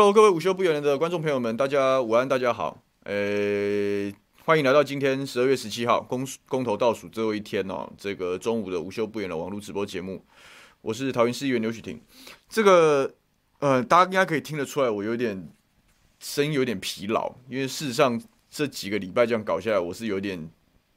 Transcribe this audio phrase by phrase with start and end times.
[0.00, 2.82] Hello，各位午休不远的观众朋友们，大家午安，大家好。
[3.02, 4.10] 呃，
[4.46, 10.24] 欢迎来到今天十二月十七号公公投倒数最后一天哦，这个中午的午休不远的网络直播节目，
[10.80, 12.00] 我是桃园市议员刘许婷。
[12.48, 13.12] 这个
[13.58, 15.46] 呃，大家应该可以听得出来，我有点
[16.18, 18.18] 声音有点疲劳，因为事实上
[18.50, 20.38] 这几个礼拜这样搞下来，我是有点，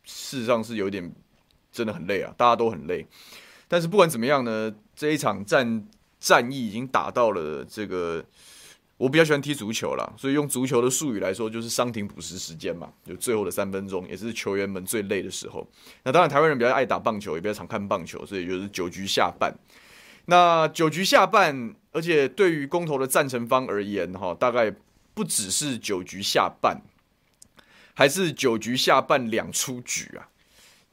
[0.06, 1.14] 事实上是有点
[1.74, 3.06] 真的很累啊，大家都很累。
[3.68, 5.86] 但是不管怎么样呢，这一场战
[6.22, 8.24] 战役已经打到了这个。
[8.98, 15.68] 我比较喜欢踢足球啦，所以用足球的术语来说，就是伤停补时时间嘛，就最后的三分钟，也是球员们最累的时候。
[16.04, 19.54] 那当然，台湾人比较爱打棒球，也比较常看棒球，所以就是九局下半。
[20.28, 24.74] 那九局下半，而且对于公投的赞成方而言，哈，大概
[25.16, 26.82] 不只是九局下半，
[27.96, 30.30] 还是九局下半两出局啊，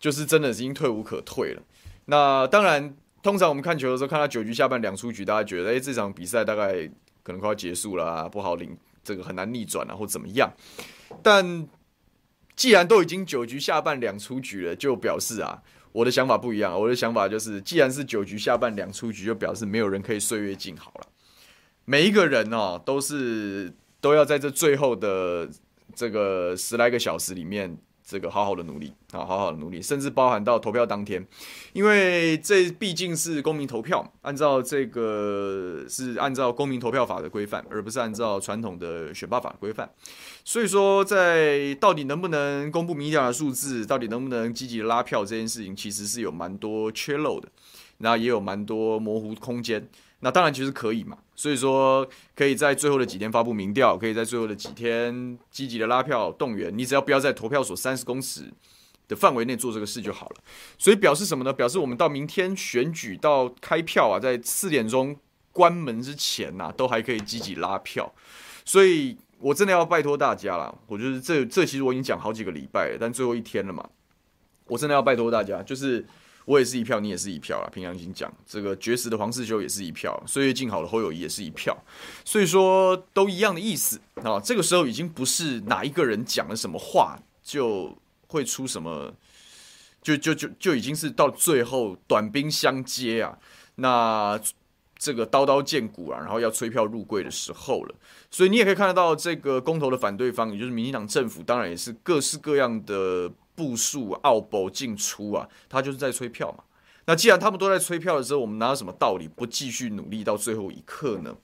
[0.00, 1.62] 就是真的已经退无可退了。
[2.06, 6.90] 那当然，通常我们看球的时候，看到九局下半两出局，大家觉得，哎，这场比赛大概。
[7.30, 10.52] 可能快要结束了啊，不好领，这个很难逆转啊，或怎么样。
[11.22, 11.68] 但
[12.56, 16.78] 既然都已经九局下半两出局了，就表示啊，我的想法不一样。
[16.78, 21.06] 我的想法就是，既然是九局下半两出局，就表示没有人可以岁月静好了。
[21.84, 25.48] 每一个人哦，都是都要在这最后的
[25.94, 27.78] 这个十来个小时里面。
[28.10, 31.24] 这个好好的努力啊，好好的努力，甚至包含到投票当天，
[31.72, 39.88] 因为这毕竟是公民投票，按照这个是按照公民投票法的规范，而不是按照传统的选罢法规范。
[40.44, 47.48] 所以说，在到底能不能公布民调的数字，到底能不能积极拉票这件事情，其实是有蛮多缺漏的，
[47.98, 49.88] 那也有蛮多模糊空间。
[50.22, 52.06] 那当然其实可以嘛，所以说
[52.36, 58.52] 可以在最后的几天发布民调，可以在最后的几天积极的拉票动员，你只要不要在投票所三十公尺
[59.08, 60.36] 的范围内做这个事就好了。
[60.76, 61.50] 所以表示什么呢？
[61.50, 65.16] 表示我们到明天选举到开票啊，在四点钟
[65.50, 68.12] 关门之前呐、都还可以积极拉票。
[68.66, 73.88] 所以我真的要拜托大家了，我觉得这这其实我已经讲好几个礼拜了，但最后一天了嘛，
[74.66, 76.04] 我真的要拜托大家，就是。
[76.50, 77.70] 我也是一票，你也是一票啊！
[77.72, 81.76] 凭良心讲，这个绝食的黄世修也是一票，岁月静好的侯友谊也是一票，
[82.24, 84.40] 所以说都一样的意思啊。
[84.40, 87.96] 这个时候已经不是哪一个人讲了什么话就
[88.26, 89.14] 会出什么，
[90.02, 93.38] 就就就就已经是到最后短兵相接啊，
[93.76, 94.36] 那
[94.98, 97.94] 这个刀刀见骨啊，然后要催票入柜的时候了。
[98.28, 103.30] 所以你也可以看得到，这个公投的反对方，也就是民进党政府，当然也是各式各样的。
[103.60, 106.64] 步数奥博进出啊，他就是在催票嘛。
[107.04, 111.36] 那既然他们都在催票的时候，我们哪有什么道理不继续努力到最后一刻呢？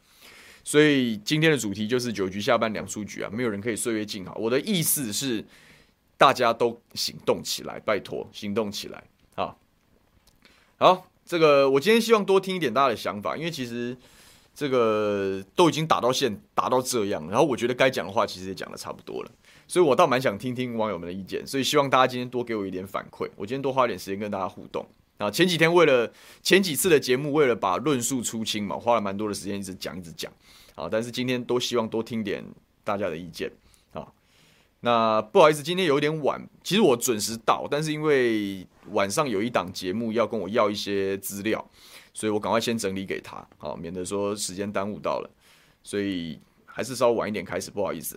[0.64, 4.34] 所以今天的主题就是九局下半两出局啊，没有人可以岁月静好。
[4.36, 5.44] 我的意思是，
[6.16, 9.04] 大家都行动起来，拜托行动起来
[9.34, 9.54] 啊！
[10.78, 13.96] 好，这个我今天希望多听一点大家的想法，因为其实
[14.54, 19.30] 这个都已经打到线，打到这样，然后我觉得该讲的话其实也讲得差不多了。
[19.68, 23.28] 所以我倒蛮想听听网友们的意见，所以希望大家今天多给我一点反馈。
[23.36, 24.86] 我今天多花一点时间跟大家互动
[25.18, 25.30] 啊。
[25.30, 30.32] 前几天为了前几次的节目，为了把论述出清嘛，花了蛮多的时间一直讲一直讲
[30.74, 30.88] 啊。
[30.88, 32.44] 但是今天都希望多听点
[32.84, 33.50] 大家的意见
[33.92, 34.06] 啊。
[34.80, 41.68] 那不好意思，今天有点晚，其实我准时到，但是因为晚上有一档节目要跟我要一些资料，
[42.14, 45.30] 所以我赶快先整理给他，好，免得说时间耽误到了，
[45.82, 48.16] 所以还是稍微晚一点开始，不好意思。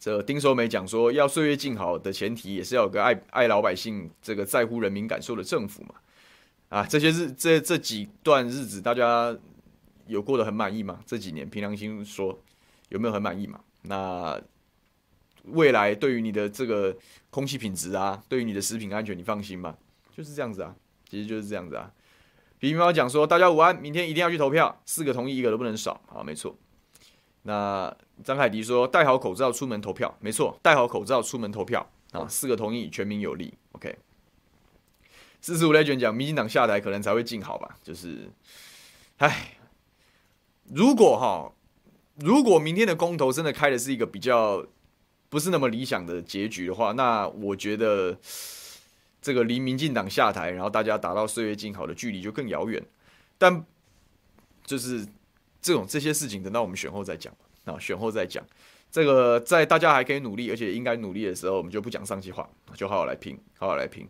[0.00, 5.94] 这丁守美讲说，要岁月静好的前提，也是要有个爱爱老百姓、这个在乎人民感受的政府嘛。
[6.70, 9.36] 啊，这些日这这几段日子，大家
[10.06, 11.00] 有过得很满意吗？
[11.04, 12.42] 这几年凭良心说，
[12.88, 13.60] 有没有很满意嘛？
[13.82, 14.40] 那
[15.44, 16.96] 未来对于你的这个
[17.28, 19.76] 空气品质啊，对于你的食品安全，你放心吗？
[20.16, 20.74] 就是这样子啊，
[21.10, 21.92] 其实就是这样子啊。
[22.58, 26.00] 皮皮猫讲说，大家午安，明天一定要去投票，四个同意，一个都不能少。
[26.06, 26.56] 好，没错。
[27.42, 33.54] 那张凯迪说：“戴好口罩出门投票，没错，戴好口罩出门投票啊，四个同意，全民有利。
[33.72, 33.96] ”OK，
[35.40, 37.78] 四十五 Legend 讲，民进党下台可能才会静好吧？
[37.82, 38.30] 就是，
[39.16, 39.56] 唉，
[40.64, 41.50] 如果哈，
[42.16, 44.66] 如果明天的公投真的开的是一个比较
[45.30, 48.18] 不是那么理想的结局的话，那我觉得
[49.22, 52.84] 这个离民进党下台，然后大家达到岁月静好的距离就更遥远。
[53.38, 53.64] 但
[54.62, 55.08] 就是。
[55.60, 57.32] 这种这些事情，等到我们选后再讲
[57.64, 58.44] 啊，选后再讲。
[58.90, 64.08] 这个在大家还可以努力，而且应该努力的时候，我们就不讲丧气话，就好好来拼，好好来拼。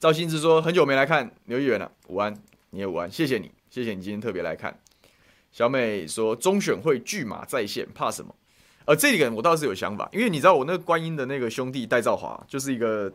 [0.00, 2.34] 赵新之说：“很久没来看刘议员了，午安，
[2.70, 4.80] 你也午安，谢谢你，谢谢你今天特别来看。”
[5.52, 8.34] 小美说：“中选会拒马在线，怕什么？”
[8.86, 13.12] 呃，这个我倒是有想法，因为你知道我那个观音的那个兄弟戴兆华，就是一个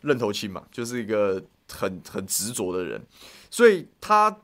[0.00, 3.00] 愣头青嘛，就是一个很很执着的人，
[3.50, 4.36] 所以他。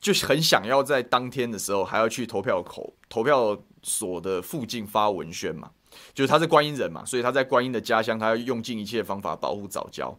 [0.00, 5.70] 就很想要在当天的时候还要去投票口、投票所的附近发文宣嘛，
[6.14, 10.18] 就是他是观音人嘛，所以他在观音的家乡，他要用尽一切方法保护早教，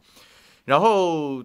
[0.65, 1.43] 然后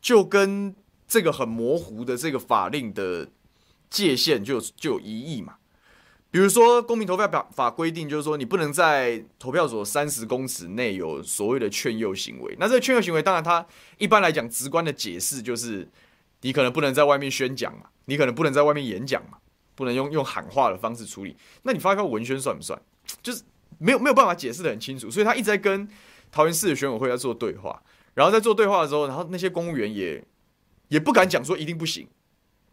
[0.00, 0.74] 就跟
[1.06, 3.28] 这个很模糊的这个法令的
[3.88, 5.56] 界限就就有疑义嘛。
[6.32, 12.56] 比如说，公民投票法规定，就是说你不能在投票所三十公尺内有所谓的劝诱行为。
[12.60, 13.66] 那这个劝诱行为，当然它
[13.98, 15.90] 一般来讲直观的解释就是，
[16.42, 19.38] 你可能不能在外面宣讲嘛，你可能不能在外面演讲嘛，
[19.74, 21.36] 不能用用喊话的方式处理。
[21.62, 22.80] 那你发一个文宣算不算？
[23.22, 23.42] 就是
[23.78, 25.10] 没有没有办法解释得很清楚。
[25.10, 25.88] 所以他一直在跟
[26.30, 27.82] 桃园市的选委会在做对话，
[28.14, 30.22] 然后在做对话的时候，然后那些公务员也
[30.88, 32.08] 也不敢讲说一定不行，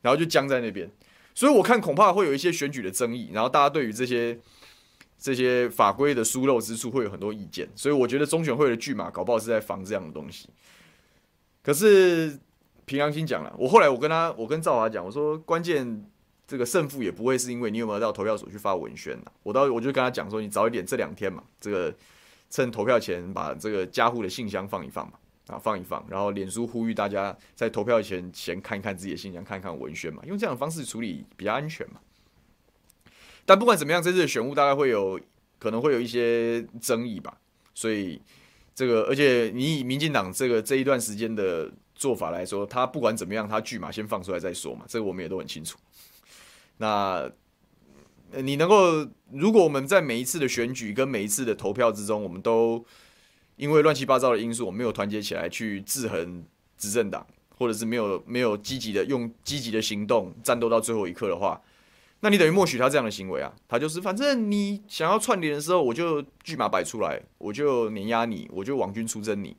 [0.01, 0.89] 然后就僵在那边。
[1.33, 4.39] 所以我看恐怕会有一些选举的争议，然后大家对于这些
[5.19, 10.49] 这些法规的疏漏之处会有很多意见，所以我觉得中选会的巨码搞不好是在防这样的东西。
[11.61, 12.39] 可是
[12.87, 16.09] 凭良心讲了，我后来我跟他，我跟赵华讲，我说关键
[16.47, 21.93] 这个胜负也不会是因为你有没有到投票所去发文宣，我到我就跟他讲说，你早一点这两天嘛，这个
[22.49, 25.13] 趁投票前把这个家户的信箱放一放嘛。
[25.47, 32.01] 啊，放一放，然后脸书呼吁大家在投票前先看一看自己的信箱，看一看文宣嘛，用这样的方式处理比较安全嘛。
[33.45, 35.17] 但不管怎么样，这次的选务大概会有
[35.57, 37.37] 可能会有一些争议吧，
[37.73, 38.21] 所以
[38.75, 45.77] 这个而且你以民进党这个这一段时间的做法来说，他不管怎么样，他剧码先放出来再说嘛，这个我们也都很清楚。
[46.77, 47.29] 那
[48.33, 52.85] 你能够，如果我们在每一次的选举跟每一次的投票之中，我们都
[53.55, 56.45] 因为乱七八糟的因素，我没有团结起来去制衡
[56.77, 57.25] 执政党，
[57.57, 61.59] 或者是没有没有积极的用积极的行动战斗到最后一刻的话，
[62.19, 63.51] 那你等于默许他这样的行为啊？
[63.67, 69.55] 他就是反正你想要串联的时候，我就剧码摆出来，我就碾压你，我就王军出征你，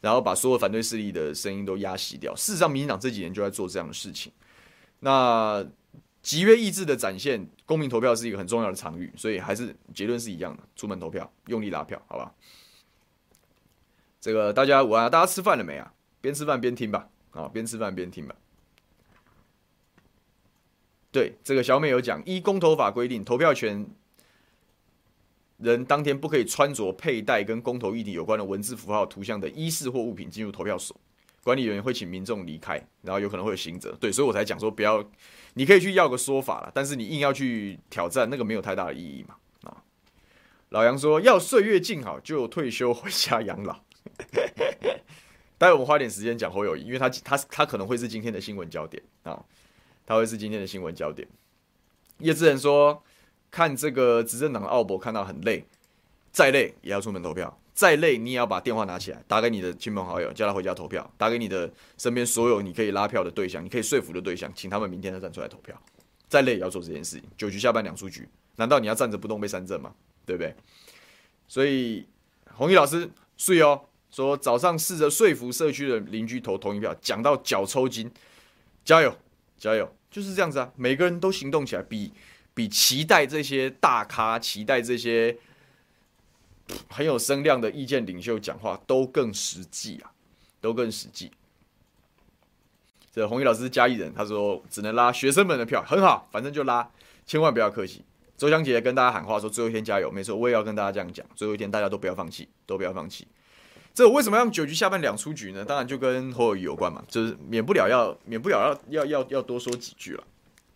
[0.00, 2.34] 然后把所有反对势力的声音都压熄掉。
[2.34, 4.32] 事实上，民进党这几年就在做这样的事情。
[5.00, 5.64] 那
[6.22, 12.34] 集约意志的展现，公民投票是一个很重要的场域，所以还是结论是一样的，出门投票，用力拉票，好吧？
[14.20, 15.94] 这个大家午安，大家吃饭了没啊？
[16.20, 18.34] 边吃饭边听吧，啊，边吃饭边听吧。
[21.10, 23.86] 对，这个小美有讲，依公投法规定，投票权
[25.60, 30.96] 人当天不可以穿着佩戴跟公投议题有关的文字符号、图像的衣饰或物品进入投票所，
[31.42, 33.94] 管理员会请民众离开，然后有可能会有刑责。
[34.00, 35.04] 对，所以我才讲说不要，
[35.54, 39.36] 你可以去要个说法了，但是你硬要去挑战，那个没有太大的意义嘛。
[39.64, 39.82] 啊，
[40.70, 43.80] 老杨说要岁月静好，就退休回家养老。
[45.58, 49.44] 待会我们花点时间讲侯友谊，因为他他他可能会是今天的新闻焦点啊，
[50.06, 51.28] 他会是今天的新闻焦点。
[52.18, 53.02] 叶志仁说，
[53.50, 55.64] 看这个执政党的奥博看到很累，
[56.32, 65.74] 再累也要出门投票，再累你也要把电话拿起来，打给你的亲朋好友，叫他回家投票，打给你的身边所有你可以拉票的对象，你可以说服的对象，请他们明天再站出来投票，
[66.28, 67.24] 再累也要做这件事情。
[67.36, 69.92] 九局下半两出局，难道你要站着不动被三振吗？
[70.24, 70.54] 对不对？
[71.48, 72.06] 所以
[72.54, 73.82] 弘毅老师睡哦。
[74.12, 78.10] 说早上试着说服社区的邻居投同一票，讲到脚抽筋，
[78.84, 79.16] 加油
[79.56, 80.72] 加油，就是这样子啊！
[80.74, 82.12] 每个人都行动起来，比
[82.60, 85.34] 比期待这些大咖、期待这些
[86.90, 90.12] 很有声量的意见领袖讲话都更实际啊，
[90.60, 91.32] 都更实际。
[93.10, 96.86] 这红衣老师是嘉义人，他说只能拉学生们的票，很好，反正就拉，
[97.24, 98.04] 千万不要客气。
[98.36, 103.26] 周湘杰跟大家喊话说最后一天加油，没错，我也要跟大家这样讲，最后一天大家都不要放弃，都不要放弃。
[103.94, 105.64] 这为什么让九局下半两出局呢？
[105.64, 110.24] 当然就跟侯友宜有关嘛，就是免不了要免不了要要要要多说几句了。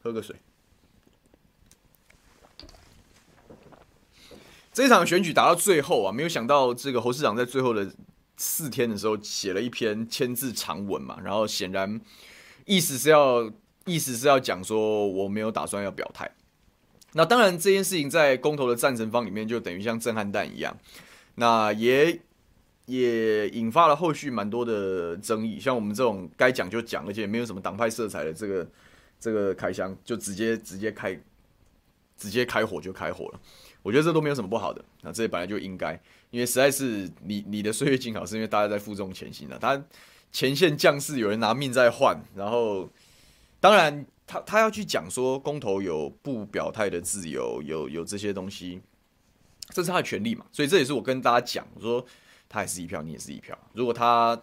[0.02, 0.34] 喝个水。
[4.74, 7.90] 这场选举打到最后啊，没有想到这个侯市长在最后的
[8.36, 11.98] 四天的时候写了一篇千字长文嘛，然后显然
[12.66, 13.50] 意思是要
[13.86, 16.30] 意思是要讲说我没有打算要表态。
[17.12, 20.76] 那当然这件事情在公投的赞成方里面就等于像震撼弹一样，
[21.36, 22.20] 那也。
[22.86, 28.68] 也引发了后续蛮多的争议，像我们这种该讲就讲，而且没有什么党派色彩的这个
[29.18, 31.18] 这个开箱，就直接直接开
[32.14, 33.40] 直接开火就开火了。
[33.84, 35.92] 我觉得这都没有什么不好的，那这本来就应该，
[36.30, 39.56] 因为实在是你你的岁月静好，是因为大家在负重前行的。
[39.56, 39.80] 他
[40.32, 42.90] 前线将士有人拿命在换，然后
[43.60, 48.80] 当然他他要去讲说公投有不表态的自由，有有这些东西，
[49.68, 50.44] 这是他的权利嘛。
[50.50, 52.04] 所以这也是我跟大家讲我说。
[52.46, 53.58] 他也是一票，你也是一票。
[53.72, 54.40] 如果他，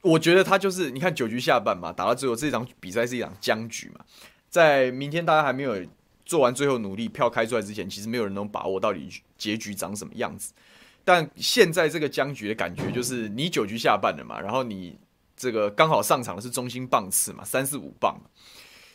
[0.00, 4.04] 我觉得他就是，你看九局下半嘛，打到最后这场比赛是一场僵局嘛。
[4.48, 5.84] 在明天大家还没有
[6.24, 10.52] 做完最后努力，票开出来之前，其实没有人能把握到底结局长什么样子。
[11.04, 14.98] 但现在这个僵局的感觉就是，你九局下半了嘛，然后你
[15.36, 18.16] 这个刚好上场的是中心棒次嘛，三四五棒，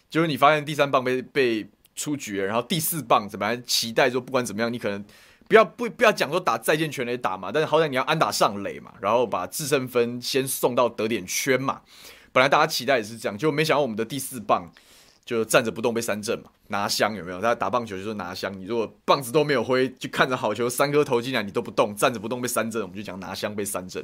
[0.09, 3.63] 就是你发现第三棒被被出局了，然后第四棒怎么样？
[3.63, 5.05] 期待说不管怎么样，你可能
[5.47, 11.81] 不要不不要讲说打再见全垒打嘛，但是好歹你要安打上垒嘛，然后把制胜分先送到得点圈嘛。
[12.31, 14.71] 本来大家期待也是这样，就没想到我们的第四棒
[15.29, 17.39] 就站着不动被三振嘛，拿香有没有？
[17.39, 24.03] 大家打棒球就说拿香，你如果棒子都没有挥，就看着好球三颗投进来，你都不动，站着不动被三振，我们就讲拿香被三振。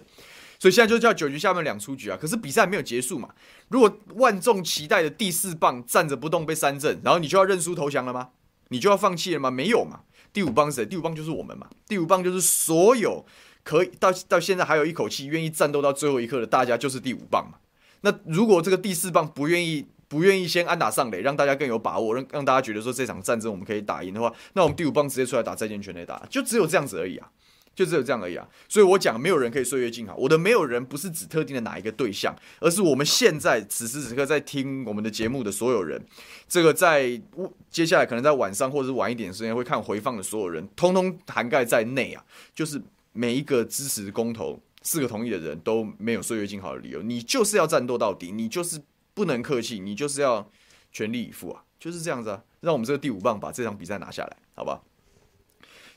[0.59, 3.29] 所以现在就叫九局下面两出局啊，可是比赛没有结束嘛。
[3.69, 8.29] 如果万众期待的第四棒站着不动被三振，然后你就要认输投降了吗？
[8.67, 9.49] 你就要放弃了吗？
[9.49, 10.01] 没有嘛。
[10.31, 10.85] 第五棒是谁？
[10.85, 11.67] 第五棒就是我们嘛。
[11.87, 13.25] 第五棒就是所有
[13.63, 17.57] 可以到到现在还有一口气愿意战斗到最后一刻的大家，就是第五棒嘛。
[18.01, 27.29] 那如果这个第四棒不愿意不愿意先安打上垒，让大家更有把握，让让大家觉得说这场战争我们可以打赢的话，那我们第五棒直接出来打再见全垒打，就只有这样子而已啊。
[27.75, 30.15] 就只有这样而已啊，所以我讲没有人可以岁月静好。
[30.15, 36.01] 我的没有人不是指特定的哪一个对象，而是我们现在此时此刻在听我们的节目的所有人。
[36.47, 37.21] 这个在
[37.69, 42.23] 接下来可能在晚上或者是晚一点时间会看回放的所有人，通通涵盖在内啊。
[42.53, 42.81] 就是
[43.11, 48.79] 每一个支持公投四个同意的人都没有岁月静好的理由，你就是要战斗到底，你就是
[49.15, 50.47] 不能客气，你就是要
[50.91, 52.43] 全力以赴啊，就是这样子啊。
[52.59, 54.81] 让我们这个第五棒把这场比赛拿下来，好吧？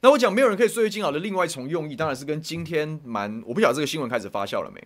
[0.00, 4.80] 那我讲没有人可以岁月静好的另外一重用意，当然是跟今天蛮，我不晓得这个新闻开始发酵了没，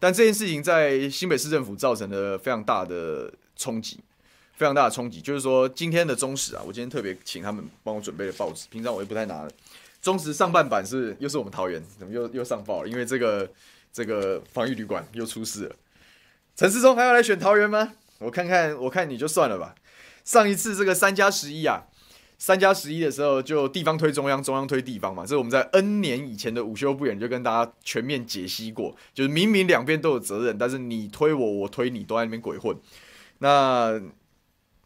[0.00, 4.00] 但这件事情在新北市政府造成了非常大的冲击，
[4.54, 5.20] 非常大的冲击。
[5.20, 9.52] 就是说今天的中时啊，我今天特别请他们帮我准备了报纸，平常我也不太拿的。
[10.00, 12.88] 中时上半版是又是我们桃园，怎么又又上报了？
[12.88, 13.48] 因为这个
[13.92, 15.76] 这个防疫旅馆又出事了。
[16.58, 17.92] 陈时中还要来选桃园吗？
[18.18, 19.76] 我看看，我看你就算了吧。
[20.24, 21.84] 上一次这个三加十一啊。
[22.36, 25.22] 三加十一的时候，就地方推中央，中央推地方嘛。
[25.22, 32.76] 这是我们在 N 年以前的午休不远就跟大家全面解析过，就是明明两边都有责任，但是你推我，我推你，都在那边鬼混。
[33.38, 34.00] 那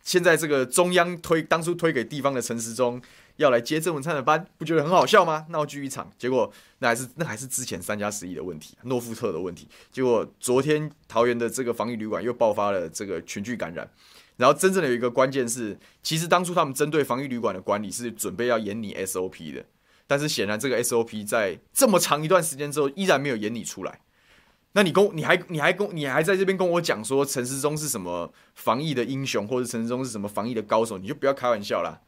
[0.02, 3.00] 现在这个中央推当初推给地方的陈时中
[3.36, 5.46] 要来接郑文灿的班，不觉得很好笑吗？
[5.50, 9.66] 闹剧一场，结果那还是那还是之前三加十一的问题，诺富特的问题。
[9.90, 13.88] 结果昨天桃园的这个防疫旅馆又爆发了这个群聚感染。
[14.36, 19.64] 然后真正的有一个关键是，其实当初他们针对防疫旅馆的管理是准备要研拟 SOP 的，
[20.06, 24.00] 但是显然这个 SOP 在这么长一段时间之后依然没有研拟出来。
[24.72, 32.00] 那你跟你还你还跟你还在这边跟我讲说陈时中是什么防疫的英雄，或者陈时中是什么防疫的高手，你就不要开玩笑啦。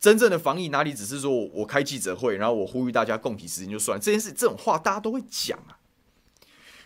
[0.00, 5.76] 真正的防疫哪里只是说我我开记者会，然后我呼吁大家共体时艰就算，这件事这种话大家都会讲啊。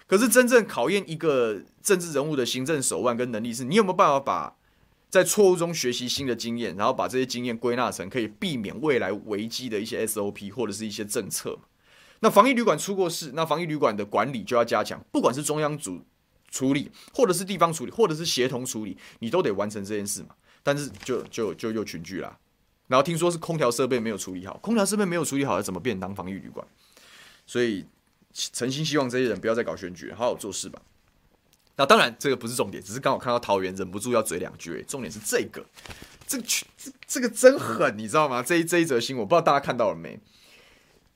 [0.06, 4.56] 可是真正考验一个政治人物的行政手腕跟能力，是你有没有办法把
[5.09, 11.56] 在错误中学习新的经验，然后把这些经验归纳成可以避免未来危机的一些 SOP 或者是一些政策。
[12.18, 16.04] 那防疫旅馆出过事，那防疫旅馆的管理就要加强，不管是中央组
[16.50, 20.30] 处理，或者是地方处理，或者是协同处理，你都得完成这件事嘛。
[20.62, 22.38] 但是就就就又群聚啦。
[22.87, 26.67] 然后听说是空调设备没有处理好，空调设备没有处理好，要怎么变当防疫旅馆？
[27.47, 27.87] 所以
[28.33, 30.81] 诚心希望这些人不要再搞选举，好好做事吧。
[31.76, 34.85] 那当然，这个不是重点，只是刚好看到桃园，忍不住要嘴两句。
[34.87, 35.64] 重点是这个，
[36.26, 36.45] 这个
[36.76, 38.43] 这这个真狠，你知道吗？
[38.43, 40.21] 这一这一则新闻，我不知道大家看到了没？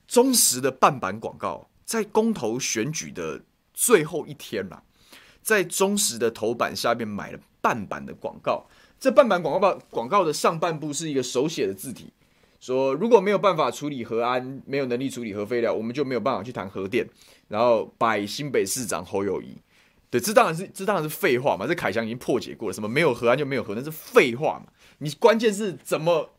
[0.09, 4.83] 中实的半版广告，在公投选举的最后一天啦，
[5.43, 8.67] 在中实的头版下面买了半版的广告。
[9.01, 12.13] 这半版广告广告的上半部是一个手写的字体，
[12.61, 17.09] 说如果没有办法处理核安，没有能力处理核废料，我们就没有办法去谈核电。
[17.49, 19.57] 然后摆新北市长侯友宜。
[20.11, 21.67] 对，这当然是这当然是废话嘛！
[21.67, 24.73] 这凯翔已经破解过了，什么没有核安就没有核，那是废话嘛！
[24.99, 26.31] 你关键是怎么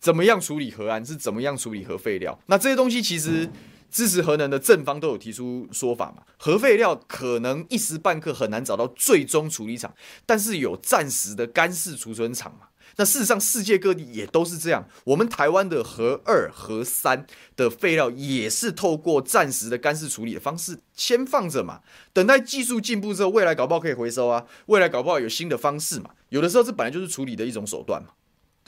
[0.00, 2.38] 怎么样处理核安，是怎么样处理核废料？
[2.46, 3.48] 那这些东西其实
[3.90, 6.22] 支持核能的正方都有提出说法嘛。
[6.36, 12.68] 核废料可能一时半刻很难找到最终处理厂，但是有暂时的干式储存厂嘛。
[12.96, 14.88] 那事实上，世界各地也都是这样。
[15.04, 21.80] 我们台湾的核二、核三的废料也是透过暂时的干式处理的方式先放着嘛，
[22.12, 26.10] 等待技术进步之后，未来搞不好可以回收啊，未来搞不好有新的方式嘛。
[26.30, 28.08] 有的时候这本来就是处理的一种手段嘛，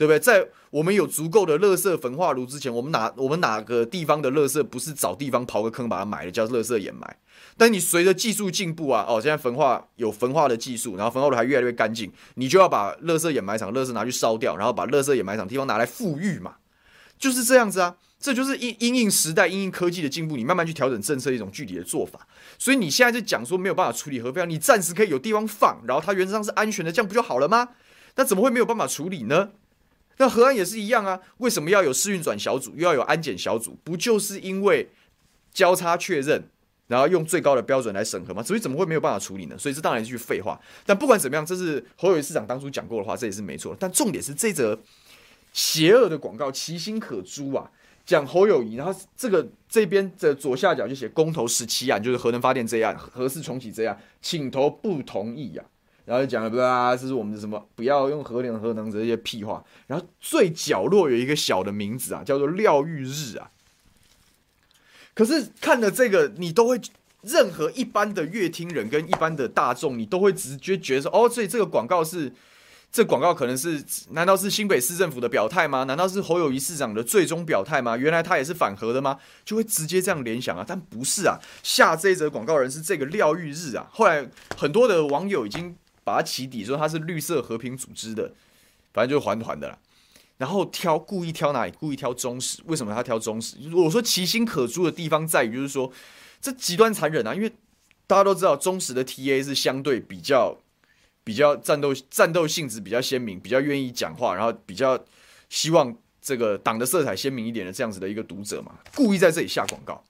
[0.01, 0.19] 对不对？
[0.19, 7.17] 在我们有足够的垃圾焚化炉之前，我们哪我们哪个地方的垃圾不是找地方刨个坑把它埋了，叫垃圾掩埋？
[7.55, 16.55] 但你随着技术进步啊，哦，现在焚化有焚化的技术，然后焚化炉还越来越干净，你就要把垃圾掩埋场垃圾拿去烧掉，然后把垃圾掩埋场地方拿来复育嘛，
[17.19, 22.27] 就是这样子啊，这就是因因应时代、因应科技的进步，你慢慢去调整政策一种具体的做法。
[22.57, 27.69] 所以你现在就讲说没有办法处理核废料，你暂时可以有地方放，然后它原则上是安全的，这样不就好了吗？
[28.15, 29.51] 那怎么会没有办法处理呢？
[30.17, 33.77] 那核安也是一样啊，为什么要有试运转小组，又要有安检小组？
[33.83, 34.89] 不就是因为
[35.53, 36.43] 交叉确认？
[36.87, 38.43] 然后用最高的标准来审核吗？
[38.43, 39.57] 所以怎么会没有办法处理呢？
[39.57, 40.59] 所以这当然是句废话。
[40.85, 43.73] 但不管怎么样，这是侯友宜市长当初讲过的话，这也是没错。
[43.79, 44.77] 但重点是这则
[45.53, 47.71] 邪恶的广告，其心可诛啊！
[48.05, 55.71] 讲侯友谊，然后这个这边的左下角就写公投十七案，就是核能发电这案，核四重启这案，请投不同意呀、啊。
[56.11, 57.65] 然后就讲了，不啊，这是我们的什么？
[57.73, 59.63] 不要用核能核能这些屁话。
[59.87, 63.49] 然后最角落有一个小的名字啊，叫做廖玉日啊。
[65.13, 66.81] 可是看了这个，你都会
[67.21, 72.33] 任何一般的乐听人跟一般的大众，你都会直觉觉得说，哦，所以这个广告是，
[72.91, 75.85] 这广告可能是，难道是新北市政府的表态吗？
[75.85, 77.95] 难道是侯友谊市长的最终表态吗？
[77.95, 79.17] 原来他也是反核的吗？
[79.45, 83.87] 就会直接这样联想啊，但不是啊，下这一则广告人是这个廖玉日啊。
[83.93, 88.33] 后来很多的网友已经把他起底说他是绿色和平组织的，
[88.93, 89.77] 反正就是环团的啦。
[90.37, 91.71] 然后挑故意挑哪里？
[91.79, 92.61] 故意挑中时？
[92.65, 93.57] 为什么他挑中时？
[93.75, 95.91] 我说其心可诛的地方在于，就是说
[96.41, 97.35] 这极端残忍啊！
[97.35, 97.51] 因为
[98.07, 100.57] 大家都知道，中时的 TA 是相对比较
[101.23, 104.99] 比较战斗战斗性质比较鲜明，比较愿意讲话，然后比较
[105.49, 110.03] 希望这个党的色彩鲜明一点的这样子的一个读者嘛，故意在这里下广告，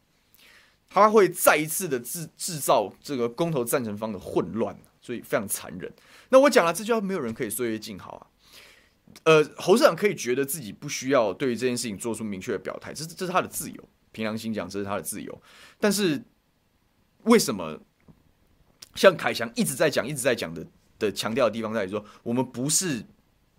[0.89, 5.92] 他会再一次的制制造这个公投赞成方的混乱，所以非常残忍。
[6.30, 8.22] 那我讲了，这就要没有人可以岁月静好啊。
[9.24, 13.90] 呃，侯市长可以觉得自己不需要对于这件事情做出明确的表态，这是这是他的自由。
[14.14, 15.42] 凭良心讲，这是他的自由。
[15.80, 16.24] 但是
[17.24, 17.82] 为什么
[18.96, 20.66] 像凯翔一直在讲、一直在讲的
[20.98, 23.04] 的强调的地方在于说，我们不是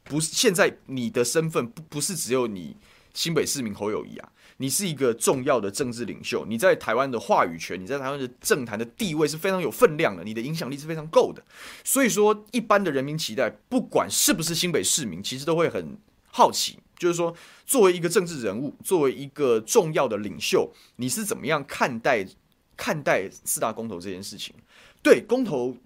[0.04, 2.76] 不是现在你的身份不不是只有你
[3.12, 4.32] 新北市民侯友谊啊。
[4.62, 11.42] 你是一个重要的政治领袖，你在台湾的话语权，你在台湾的政坛的地位是非常有分量的，你的影响力是非常够的。
[11.82, 15.98] 所以说，一般的人民期待，不管是不是新北市民，其实都会很
[16.28, 17.34] 好奇，就是说，
[17.66, 22.24] 作为一个政治人物，作为一个重要的领袖，你是怎么样看待
[22.76, 24.54] 看待四大公投这件事情？
[25.02, 25.76] 对，公投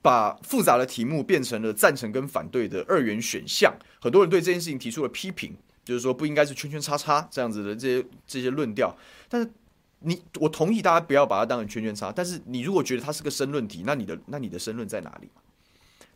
[0.00, 5.56] 把复杂的题目变成了赞成跟反对的二元选项，很多人对这件事情提出了批评。
[5.86, 8.92] 就是说不应该是圈圈叉叉这样子的这些这些论调，
[9.28, 9.48] 但是
[10.00, 15.30] 你我同意大家不要把它当成圈圈叉，但是你如果觉得它是个申论题，那你的那你的申论在哪里？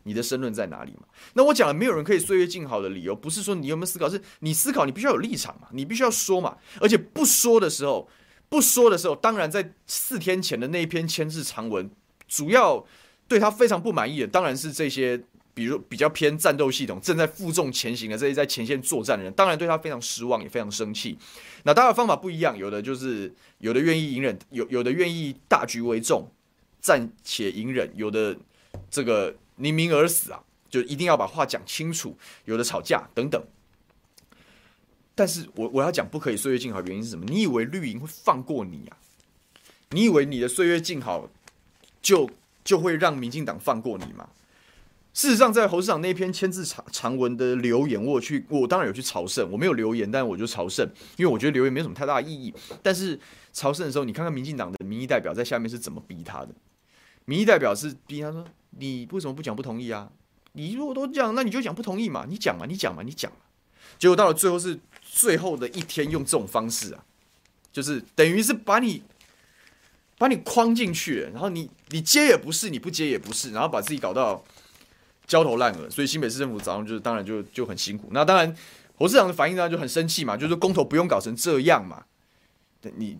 [0.03, 1.03] 你的申论在哪里嘛？
[1.35, 8.09] 那我讲了，没有人可以岁月静好的理由，不是说你有没有思考，是你思考，你必须要有立场嘛，你必须要说嘛，而且不说的时候，
[8.49, 11.89] 不说的时候，当然在四天前的那一篇签字长文，
[12.27, 12.85] 主要
[13.27, 15.23] 对他非常不满意的，当然是这些。
[15.53, 21.17] 比如比较偏战斗系统，正在负重前行的这些在前线作战的人，当然对他非常失望，也非常生气。
[21.63, 26.31] 那大家的方法不一样，有的就是有的愿意隐忍，有有的愿意大局为重，
[26.79, 28.37] 暂且隐忍；有的
[28.89, 33.43] 这个宁鸣而死啊，就一定要把话讲清楚；有的吵架等等。
[35.13, 37.25] 但是我我要讲不可以岁月静好，原因是什么？
[37.25, 38.97] 你以为绿营会放过你啊？
[39.89, 41.29] 你以为你的岁月静好
[42.01, 42.29] 就
[42.63, 44.29] 就会让民进党放过你吗？
[45.13, 49.45] 事实上，在侯市长那篇签字长长文的留言，我去，我当然有去朝圣。
[49.51, 52.53] 我没有留言，但我就朝圣，因为我觉得留言没有什么太大的意义。
[52.81, 53.19] 但是
[53.51, 56.49] 朝圣的时候，你看看民进党的民意代表在下面是怎么逼他的。
[57.25, 58.45] 民意代表是逼他说
[58.79, 60.09] ：“你为什么不讲不同意啊？
[60.53, 63.37] 你如果都讲，那你就讲不同意嘛，你讲嘛，你讲嘛，你讲嘛。”
[63.99, 67.03] 结果到了最后是最后的一天，用这种方式啊，
[67.73, 69.03] 就是等于是把你
[70.17, 74.41] 把你框进去，然后你你接也不是，你不接也不是，然后把自己搞到。
[75.27, 78.09] 焦头烂额，所以新北市政府早上就是当然就就很辛苦。
[78.11, 78.55] 那当然，
[78.95, 82.03] 侯市长的反应呢就很生气嘛，就是公投不用搞成这样嘛。
[82.97, 83.17] 你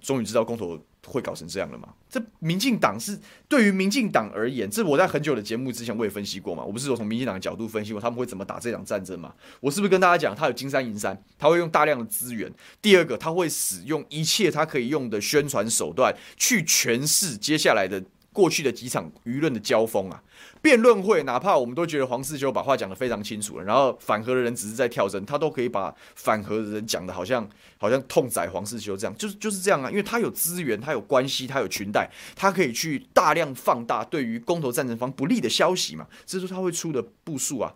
[0.00, 1.90] 终于知道公投会搞成这样了吗？
[2.10, 3.16] 这民进党是
[3.48, 6.64] 对于民进党而言，这我在很久的节目之前我也分析过嘛。
[6.64, 9.32] 我不是说从民进党的角度分析过他们会怎么打这场战争嘛？
[9.60, 12.52] 我是不是跟大家讲，他有金山银山，他会用大量的资源。
[12.82, 18.02] 第二个，他会使用一切他可以用的宣传手段去诠释接下来的
[18.36, 20.22] 过去的几场舆论的交锋啊。
[20.60, 37.74] 辩论会，哪怕我们都觉得黄世修把话讲得非常清楚了，然后反核的人只是在跳针，他都可以把反核的人讲得好像好像痛宰黄世修这样，就是就是这样啊，因为他有资源，他有关系，他有裙带，他可以去大量放大对于公投赞成方不利的消息嘛，这是他会出的步数啊，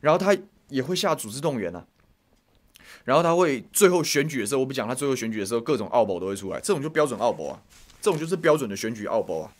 [0.00, 0.36] 然后他
[0.68, 1.86] 也会下组织动员啊，
[3.04, 7.62] 然后他会最后选举的时候，我不讲他最后选举的时候各种奥博都会出来，这种就标准奥博啊，
[8.00, 9.52] 这种就是标准的选举奥博啊。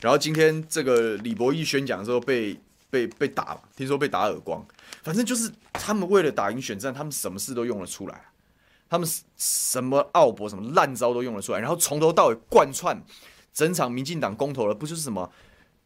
[0.00, 2.58] 然后今天这个李博毅宣讲的时候被
[2.90, 4.64] 被被打，听说被打耳光。
[5.02, 8.22] 反正就是他们为了打赢选战，他们什么事都用了出来，
[8.88, 13.02] 他们什么奥博什么烂招都用了出来，然后从头到尾贯穿
[13.52, 15.30] 整场民进党公投了，不就是什么？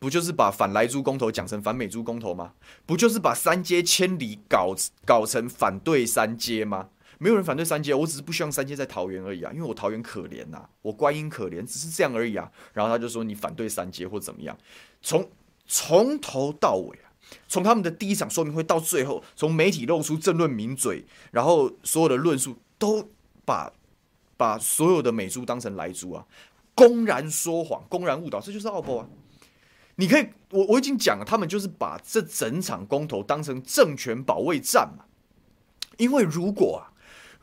[0.00, 2.52] 不就是把反莱猪公投讲成反美猪公投吗？
[2.84, 4.74] 不就是把三阶千里搞
[5.06, 6.88] 搞成反对三阶吗？
[7.18, 12.50] 没有人反对三阶，我只是不希望三阶在桃园而已啊，因为我桃园可怜呐、啊，我观音可怜，只是这样而已啊。
[12.72, 14.56] 然后他就说你反对三阶或怎么样，
[15.00, 15.28] 从
[15.66, 17.12] 从头到尾啊，
[17.48, 23.10] 从他们的第一场说明会到最后，从媒体露出政论名嘴，然后所有的论述都
[23.44, 23.72] 把
[24.36, 26.26] 把所有的美猪当成莱猪啊，
[26.74, 29.08] 公然说谎，公然误导，这就是奥博啊。
[29.96, 35.04] 你可以，我我已经讲了，他们就是把这整场公投当成政权保卫战嘛。
[35.98, 36.90] 因为如果啊，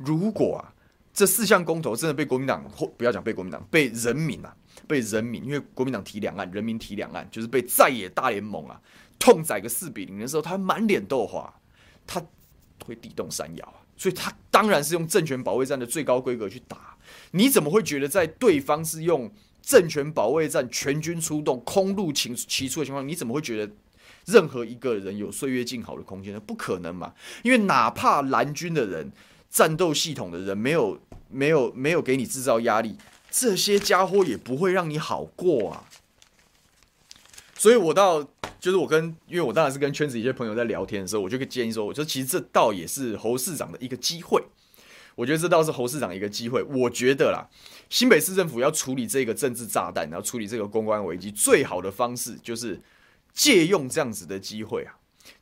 [0.06, 0.74] 如果啊，
[1.14, 4.56] 这四项公投真的被国民党或不要讲被国民党，被人民啊，
[4.88, 8.82] 被人民，因为国民党提两岸，人民提两岸，就是被在野大联盟啊
[9.20, 11.54] 痛宰个四比零的时候，他满脸豆花，
[12.06, 12.22] 他
[12.86, 13.82] 会地动山摇啊。
[13.98, 16.98] 所以他当然是用政权保卫战的最高规格去打。
[17.32, 19.32] 你怎么会觉得在对方是用？
[19.64, 23.72] 政权保卫战，全军出动，空路齐齐出的情况，你怎么会觉得
[24.26, 26.40] 任何一个人有岁月静好的空间呢？
[26.40, 27.14] 不可能嘛！
[27.44, 29.12] 因为哪怕蓝军的人、
[29.52, 30.98] 战斗系统的人没有、
[31.30, 32.96] 没有、没有给你制造压力，
[33.30, 35.84] 这些家伙也不会让你好过啊。
[37.56, 38.24] 所以我到
[38.60, 44.42] 就是我跟，因为我当然是跟圈子一些朋友在聊天的时候，我就可以建议说，我说其实这倒也是侯市长的一个机会。
[45.16, 46.64] 我觉得这倒是侯市长一个机会。
[46.64, 47.46] 我觉得啦，
[47.90, 52.80] 新北市政府要处理这个政治炸弹，然后处理这个公关危机，最好的方式就是
[53.34, 54.96] 借用这样子的机会啊，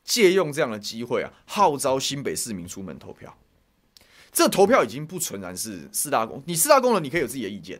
[0.04, 3.38] 借用这样的机会啊，号召新北市民出门投票。
[4.39, 7.78] 这投票已经不纯然是四大公，你四大公了，你可以有自己的意见，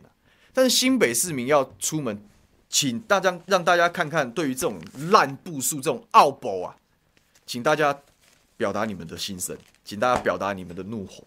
[0.52, 2.22] 但是新北市民要出门，
[2.68, 6.76] 请大家让大家看看，对于这种烂步数、这种奥步啊，
[7.46, 7.98] 请大家
[8.58, 11.24] 表达你们的心声，请大家表达你们的怒火。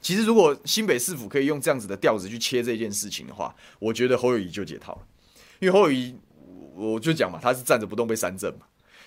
[0.00, 5.02] 其实，如果新北市府可以用这样子的调子去切这件事情的话，我觉得侯友宜就解套了。
[5.58, 6.16] 因为侯友宜，
[6.74, 8.60] 我就讲嘛，他是站着不动被三振嘛。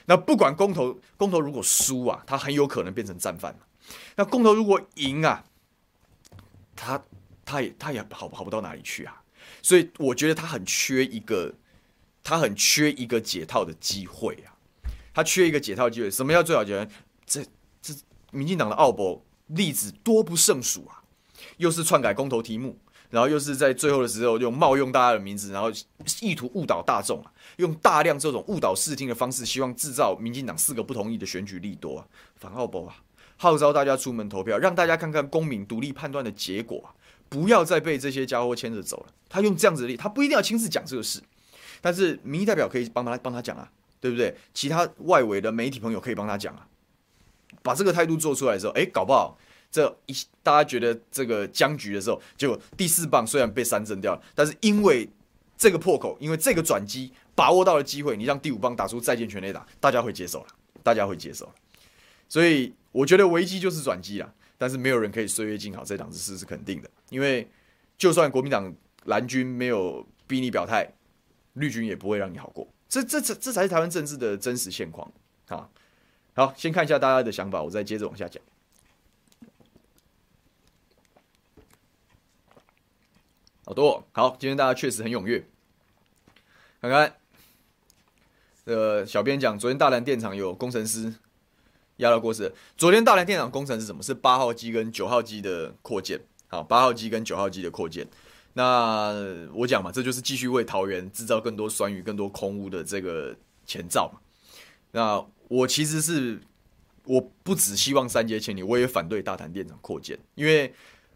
[0.06, 3.56] 那不管公投，公投如果输啊，他很有可能变成战犯。
[4.16, 5.44] 那公投如果赢啊，
[6.76, 7.04] 他
[7.46, 9.22] 他也他也好好不到哪里去啊。
[9.62, 11.54] 所以我觉得他很缺一个，
[12.24, 14.56] 他很缺一个解套的机会啊。
[15.14, 16.12] 他缺一个解套机会。
[16.12, 16.88] 什么叫最好解？
[17.26, 17.46] 这
[17.82, 17.94] 这
[18.32, 19.24] 民进党的奥博。
[19.48, 21.04] 例子多不胜数啊，
[21.58, 25.70] 又是篡改公投题目，然后又是在最后的时候用冒用大家的名字，然后
[26.22, 32.08] 意图误导大众啊，用大量这种误导视听的方式，希望制造民进党四个不同意的选举利多啊，
[32.38, 32.96] 反奥博啊，
[33.44, 36.96] 号召大家出门投票，让大家看看公民独立判断的结果，
[37.28, 39.08] 不要再被这些家伙牵着走了。
[39.28, 41.22] 他用这样子的力，他不一定要亲自讲这个事，
[41.82, 44.34] 但是民意代表可以帮他帮他讲啊，对不对？
[44.54, 46.66] 其他外围的媒体朋友可以帮他讲啊。
[47.62, 49.38] 把这个态度做出来的时候，哎，搞不好
[49.70, 55.10] 这一大家觉得这个僵局的时候，结果第四棒虽然被三振掉了，但是因为
[55.58, 60.48] 这个破口，因为这个转机，把握到了机会，你让第五棒打出再见全垒打，大家会接受了，
[60.82, 61.52] 大家会接受了。
[62.28, 67.48] 所以我觉得危机就是转机了，但是没有人可以岁月静好，这档子事是肯定的，因为
[67.98, 68.74] 就算国民党
[69.06, 70.88] 蓝军没有逼你表态，
[71.54, 72.68] 绿军也不会让你好过。
[72.90, 75.12] 这这这这才是台湾政治的真实现况
[75.48, 75.70] 啊。
[76.36, 78.42] 好，先看一下大家的想法，我再接着往下讲。
[83.66, 85.46] 好多好，今天大家确实很踊跃。
[86.82, 87.16] 看看，
[88.66, 91.16] 呃，小编讲，昨天大蓝电厂有工程师
[91.98, 92.54] 压到过世。
[92.78, 94.02] 昨天大潭电厂工程是什么？
[94.02, 96.20] 是八号机跟九号机的扩建。
[96.48, 98.08] 好，八号机跟九号机的扩建。
[98.54, 99.14] 那
[99.54, 104.20] 我讲嘛，这就是继续为桃园制造更多酸雨、更多空污的这个前兆嘛。
[104.92, 105.26] 那。
[105.50, 106.42] 我其实是
[107.04, 110.74] 我不只希望三接千里，我也反对大潭电厂扩建，因为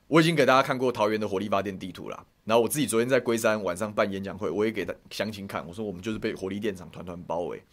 [0.07, 2.23] 我已经给大家看过桃园的火力发电地图了。
[2.43, 7.63] 然后我自己昨天在龟山晚上办演讲会，我也给他详情看，我说我们就是被火力电厂团团包围，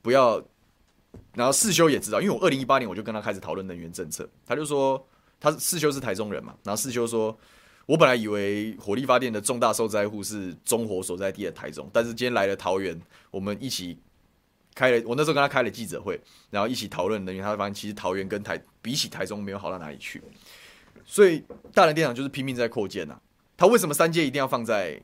[0.00, 0.40] 不要。
[1.34, 5.06] 然后世修也知道，因为我二零一八年我就跟他开始讨论能源政策，他就说
[5.40, 7.36] 他世修是台中人嘛，然后世修说，
[7.86, 13.98] 我本来以为火力发电的重大受灾户是中火所在地的台中，但是今天来了桃园，我们一起。
[14.74, 17.44] 开了，我那时候跟他开了记者会，然后一起讨论能源。
[17.44, 20.22] 他发现其实桃园跟台比起台中没有好到哪里去，
[21.04, 21.44] 所以
[21.74, 23.20] 大潭电厂就是拼命在扩建呐。
[23.54, 24.98] 他为什么三阶一定要放在，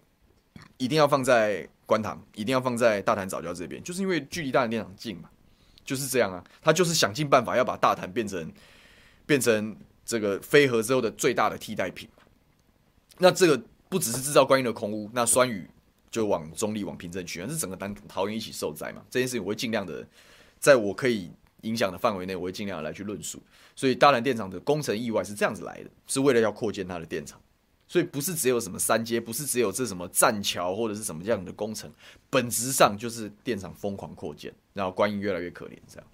[0.79, 3.85] 一定要放在观塘，一定要放在大潭早教这边？
[3.85, 5.29] 就是因为距离大潭电厂近嘛，
[5.89, 6.45] 就是这样啊。
[6.61, 8.53] 他就是想尽办法要把大潭变成
[9.25, 9.75] 变成
[10.05, 12.07] 这个非核之后的最大的替代品。
[13.17, 15.69] 那这个不只是制造观音的空屋，那酸雨。
[16.11, 19.03] 就往中立、往平镇去，是整个单桃园一起受灾嘛？
[19.11, 20.03] 这件事情我会尽量的，
[20.59, 23.43] 在我可以影响的范围内，我会尽量的来去论述。
[23.77, 27.39] 所以大潭电厂的工程意外是这样子来的，是为了要扩建它的电厂，
[27.89, 31.91] 所以不是只有什么三阶，不是只有这什么栈桥或者是什么这样的工程，
[32.29, 36.07] 本质上就是电厂疯狂扩建，然后观音越来越可怜这样。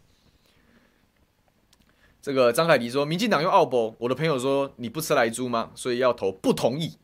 [2.23, 5.73] 这个张凯迪说，民进党用奥博，我的朋友说你不吃莱猪吗？
[5.75, 6.97] 所以要投不同意。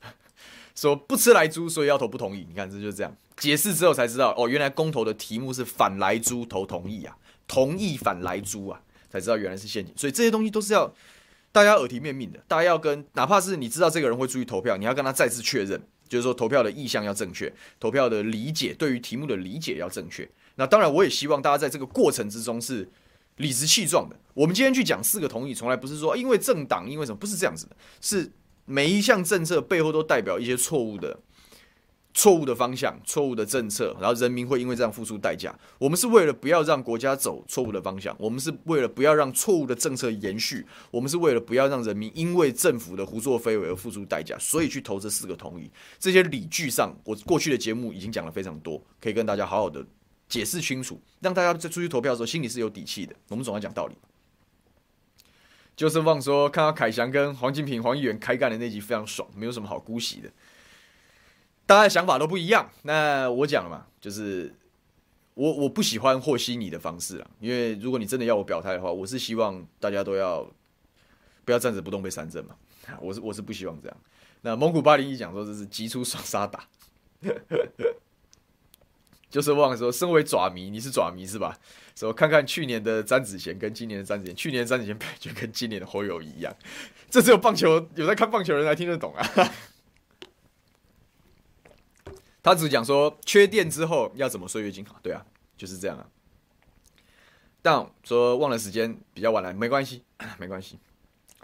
[0.74, 2.46] 说不吃莱猪，所以要投不同意。
[2.48, 7.14] 你看这就是这样解释之后才知道，哦，原来公投的题目是反莱猪投同意啊，
[7.46, 8.80] 同意反莱猪啊，
[9.10, 9.92] 才知道原来是陷阱。
[9.94, 10.90] 所以这些东西都是要
[11.52, 20.28] 大家耳提面命的，大家要跟哪怕是你知道这个人会出去投票，你要跟他再次确认，就是说投票的意向要正确，投票的理解对于题目的理解要正确。
[20.56, 22.88] 那当然，我也希望大家在这个过程之中是。
[23.36, 28.30] 理直气壮的，我们今天去讲四个同意，从来不是说因为政党，因为什么，不是这样子的，是
[28.66, 31.18] 每一项政策背后都代表一些错误的、
[32.14, 35.54] 错误的方向、错误的政策，然后人民会因为这样付出代价。
[35.78, 45.70] 我们是为了不要让国家走错误的方向，我们是为了不要让错误的政策延续，我们是为了不要让人民因为政府的胡作非为而付出代价，所以去投这四个同意。
[45.98, 49.84] 这些理据上，我过去的节目已经讲了非常多，可以跟大家好好的。
[50.28, 53.14] 解释清楚，让大家在出去投票的时候心里是有底气的。
[53.28, 53.94] 我们总要讲道理。
[55.76, 60.30] 就是忘说，看到凯翔跟黄金平、黄议员开干的那集非常爽，没有什么好姑息的。
[61.66, 62.70] 大家的想法都不一样。
[62.82, 64.54] 那我讲了嘛，就是
[65.34, 70.46] 我我不喜欢和稀泥的方式啊，因为如果你真的要我表态的话，我是希望大家都要
[71.44, 72.54] 不要站着不动被三振嘛。
[73.00, 73.96] 我是我是不希望这样。
[74.40, 76.66] 那蒙古八零一讲说这是急出双杀打。
[79.30, 81.58] 就是忘了说，身为爪迷，你是爪迷是吧？
[81.96, 86.54] 说看看去年的詹子贤跟今年的詹子贤，去年的詹子贤就跟今年的侯友宜一样。
[87.08, 89.26] 这只有棒球有在看棒球人才听得懂啊。
[92.42, 95.24] 他只讲说缺电之后要怎么岁月静好，对啊，
[95.56, 96.06] 就是这样啊。
[97.62, 100.02] 但说忘了时间比较晚了，没关系，
[100.38, 100.78] 没关系。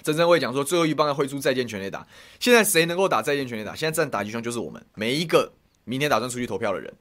[0.02, 2.06] 真正会讲说最后一棒要挥出再见全垒打，
[2.40, 3.74] 现在谁能够打再见全垒打？
[3.74, 5.52] 现在站打击双就是我们每一个
[5.84, 6.92] 明天打算出去投票的人。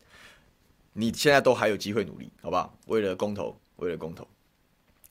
[0.93, 2.75] 你现在都还有机会努力，好不好？
[2.87, 4.27] 为了公投，为了公投。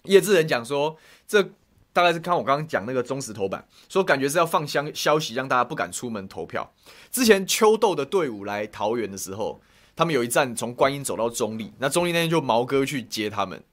[0.03, 0.97] 叶志仁讲说，
[1.29, 1.51] 这
[1.97, 6.71] 大概是看我刚刚讲那个中时头版，说感觉是要放香消息，让大家不敢出门投票。
[7.11, 9.63] 之前秋斗的队伍来桃园的时候，
[9.97, 13.65] 他们有一站从观音走到中立，那中立那天就毛哥去接他们，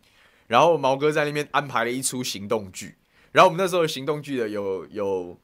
[0.48, 2.96] 然后毛哥在那边安排了一出行动剧。
[3.34, 5.38] 然后我们那时候行动剧的有有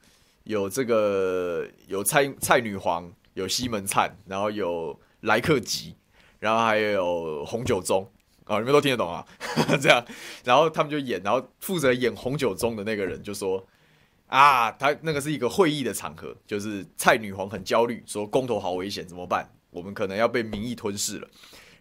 [0.45, 5.97] 有这个有蔡蔡女皇，有西门灿，然后有莱克吉。
[6.39, 8.09] 然后还有红酒棕、
[8.49, 9.23] 哦，你们都听得懂啊？
[9.79, 10.03] 这样，
[10.43, 13.63] 然后他们就演，然后负责演红酒中的那个人就说
[14.25, 19.47] ：“啊，他那个是一个会议的场合，就是蔡女皇很焦虑，说公投好危险，怎么办？
[19.69, 21.27] 我们可能要被民意吞噬了。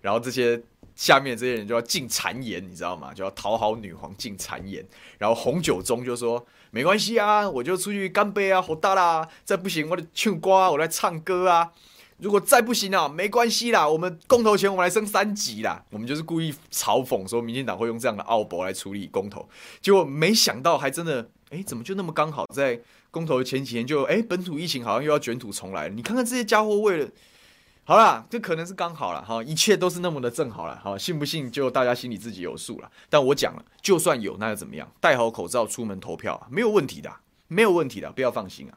[0.02, 0.62] 然后这些
[0.94, 3.14] 下面这些人就要进谗言，你知道吗？
[3.14, 4.86] 就要讨好女皇进谗言。
[5.16, 9.26] 然后红酒中就说：没关系啊，我就出去干杯啊，好大啦！
[9.42, 11.72] 再不行，我就唱歌，我来唱歌啊。”
[12.18, 15.84] 如果再不行啊，没关系啦，我们公投前我们来升三级啦。
[15.90, 19.48] 我们就是故意嘲讽说，民进党会用这样的奥博来处理公投，
[19.80, 25.94] 结果没想到还真的，哎，怎么就那么刚好在公投前几天就，哎，本土疫情好像又要卷土重来了。
[25.94, 27.08] 你看看这些家伙为了，
[27.84, 32.90] 好啦，这可能是刚好了哈，一切都是那么的正好了哈，信不信就大家心里自己有数了。
[33.08, 34.90] 但我讲了，就算有那又怎么样？
[35.00, 37.10] 戴好口罩出门投票没有问题的，
[37.46, 38.76] 没有问题的，不要放心啊，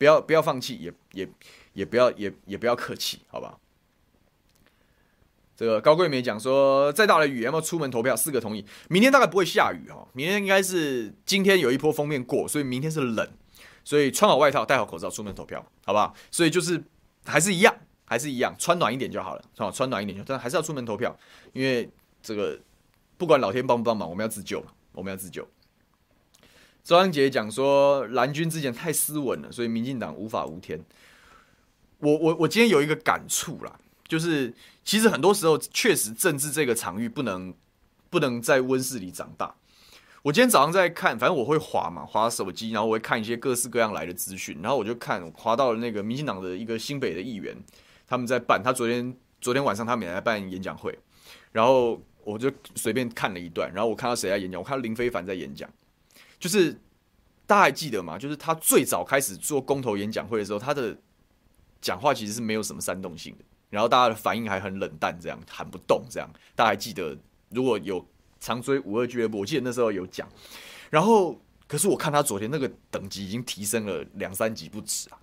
[0.00, 1.28] 不要不要放弃，也也。
[1.72, 3.56] 也不要也也不要客气，好吧？
[5.56, 8.14] 这个高贵美讲说，再大的雨要不要出门投票？
[8.16, 8.66] 四个同意。
[8.88, 13.30] 明天大概不会下雨哈，明天应该是今天有一波锋面过，所以明天是冷，
[13.84, 16.12] 所以穿好外套，戴好口罩出门投票，好不好？
[16.32, 16.82] 所以就是
[17.24, 17.72] 还是一样，
[18.04, 21.16] 还是一样，穿暖一点就好了，好，穿暖一点就，但还是要出门投票，
[21.52, 21.88] 因为
[22.20, 22.58] 这个
[23.16, 25.46] 不管老天帮不帮忙，我们要自救，我们要自救。
[26.82, 30.80] 周安杰讲说，蓝军之前太斯文了，所以民进党无法无天。
[31.98, 34.52] 我我我今天有一个感触啦，就是
[34.84, 37.54] 其实很多时候确实政治这个场域不能
[38.08, 39.54] 不能在温室里长大。
[40.22, 47.56] 我今天早上在看，反正我会滑嘛，滑手机，然后我会看一些各式各样来的资讯，然后我就看我滑到了那个民进党的一个新北的议员，
[48.06, 50.98] 他们在办，他昨天昨天晚上他们也在办演讲会，
[51.52, 55.68] 然后我就随便看了一段，然后我看到谁在演讲，我看到林非凡在演讲，
[56.40, 56.72] 就是
[57.46, 58.18] 大家还记得吗？
[58.18, 60.96] 就是他最早开始做公投演讲会的时候，他的。
[61.82, 67.16] 讲话其实是没有什么煽动性的，然后大家的反应还很冷淡，这样喊不动，这样大家还记得？
[67.48, 68.06] 如果有
[68.38, 70.28] 常追五二俱乐部，我记得那时候有讲。
[70.90, 75.16] 然后，可是我看他昨天那个等级已经提升了两三级不止啊，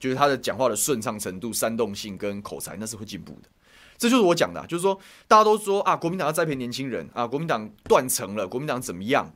[0.00, 3.48] 就是他的讲话的顺畅程度、煽动性跟口才，那是会进步的。
[3.96, 9.32] 这就是我讲的，就是说大家都说啊，国民党要栽培年轻人啊，国民党断层了，国民党怎么样？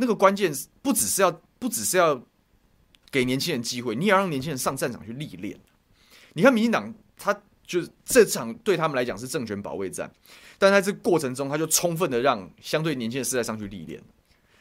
[0.00, 2.18] 那个关键不只是要不只是要
[3.10, 5.60] 给年轻人机会，你也要让年轻人上战场去历练。
[6.32, 10.10] 你看，民进党他就是这场对他们来讲是政权保卫战，
[10.58, 14.02] 但在这过程中，他就充分的让相对年轻的世代上去历练。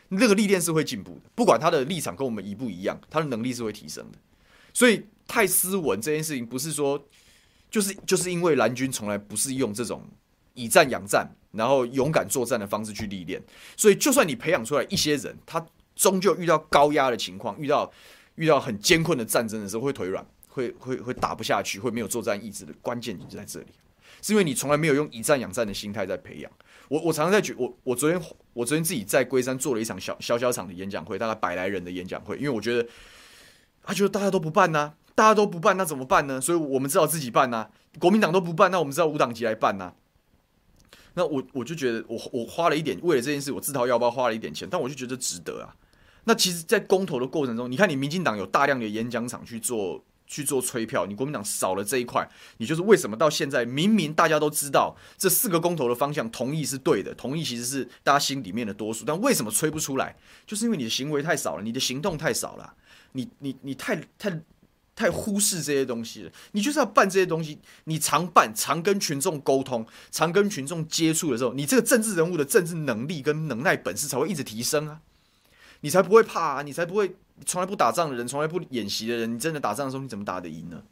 [0.09, 4.17] 那个历练是会进步的，不管他的立场跟我们一不一样，他的能力是会提升的。
[4.73, 7.01] 所以太斯文这件事情，不是说
[7.71, 10.03] 就是就是因为蓝军从来不是用这种
[10.53, 13.41] 以战养战，然后勇敢作战的方式去历练，
[13.75, 17.91] 所以就算你培养出来一些人，他终究遇到高压的情况，遇到
[18.35, 23.67] 遇到很艰困的战争的时候，会腿软，会会会打不下去，会没有作战意志的关键就在这里，
[24.21, 26.51] 是因为你从来没有用以战养战的心态在培养。
[26.87, 28.19] 我我常常在觉，我我昨天
[28.53, 32.87] 我昨天自己在龟山做了一场小小小场的演讲会，大概百来人的演讲会，因为我觉得，
[33.83, 36.41] 他觉得大家都不办呢、大家都不办，那怎么办呢？
[36.41, 39.93] 所以我们只好自己办呐、国民党都不办，那我们只好无党籍来办呐、
[41.13, 45.75] 那我我就觉得我，我花了一点，为了这件事，我自掏腰包花了一点钱，但我就觉得值得啊。
[46.25, 50.03] 那其实，在公投的过程中，你看，你民进党有大量的演讲场去做。
[50.31, 52.23] 去做催票，你国民党少了这一块，
[52.57, 60.15] 你就是为什么到现在明明大家都知道这四个公投的方向，同意是对的，同意其实是大家心里面的多数，但为什么催不出来？
[60.45, 62.75] 就是因为你的行为太少了，你的行动太少了，
[63.13, 64.39] 你你你太太
[64.99, 66.31] 太忽视这些东西了。
[66.51, 74.99] 你就是要办这些东西，你常办，常跟群众沟通，常跟群众接触的时候，你这个政治人物的政治能力跟能耐本事才会一直提升啊，
[75.79, 77.15] 你才不会怕啊，你才不会。
[77.45, 80.83] 从来不打仗的人，从来不演习的人，你真的打仗的时候，你怎么打得赢呢？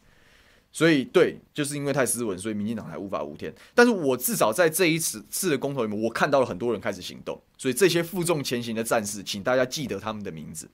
[0.72, 3.54] 所以，对，就是因为太斯文，所以民进党才无法无天。
[3.76, 7.38] 但是我至少在这一次次的公投里面，我看到了很多人开始行动。
[7.58, 10.70] 所以，这些负重前行的战士，请大家记得他们的名字，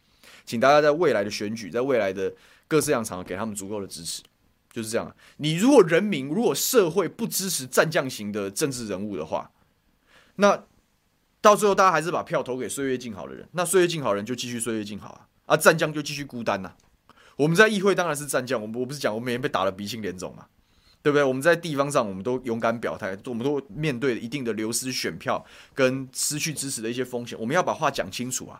[0.45, 2.31] 请大家在未来的选举，在未来的
[2.73, 4.23] 各式样场合给他们足够的支持。
[4.71, 5.15] 就是这样。
[5.37, 9.51] 你如果人民，如果社会不支持战将型的政治人物的话，
[10.37, 10.63] 那
[11.39, 13.47] 到最后大家还是把票投给岁月静好的人。
[13.51, 15.27] 那岁月静好人就继续岁月静好啊。
[15.45, 16.73] 啊，战将就继续孤单呐、
[17.35, 20.47] 我们在议会当然是战将，我我不是讲我每天被打得鼻青脸肿嘛，
[21.03, 21.23] 对不对？
[21.23, 28.59] 我们在地方上，我们都勇敢表态，我们都面对一定的流失选票跟失去支持的一些风险，我们要把话讲清楚啊。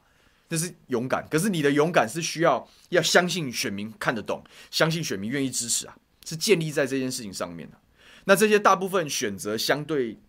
[0.54, 7.78] 这是勇敢，可是你的勇敢是需要要相信选民看得懂，相信选民愿意支持啊，是建立在这件事情上面的。
[8.26, 10.20] 那这些大部分选择相对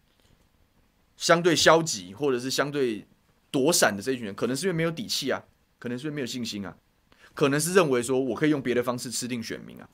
[1.19, 3.07] 相对消极或者是相对
[3.51, 5.45] 躲闪的这一群人，可能是因为没有底气啊。
[5.79, 6.75] 可能是因为没有信心啊，
[7.35, 9.87] 可能是认为说我可以用别的方式吃定选民啊。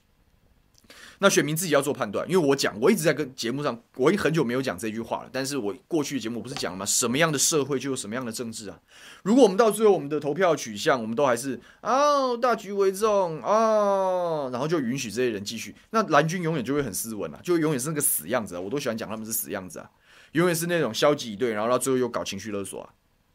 [1.22, 5.28] 那选民自己要做判断，因为我讲，我一直在跟节目上，我已经很久没有讲这句话了。
[5.30, 6.86] 但是我过去的节目不是讲了吗？
[6.86, 8.80] 什么样的社会就有什么样的政治啊。
[9.22, 18.60] 如果我们到最后我们的投票取向，我们都还是哦大局为重哦，然后就允许这些人继续，那蓝军永远就会很斯文啊，就永远是那个死样子啊。
[18.60, 19.90] 我都喜欢讲他们是死样子啊，
[20.32, 22.88] 永远是那种消极以对，然后到最后又搞情绪勒索啊。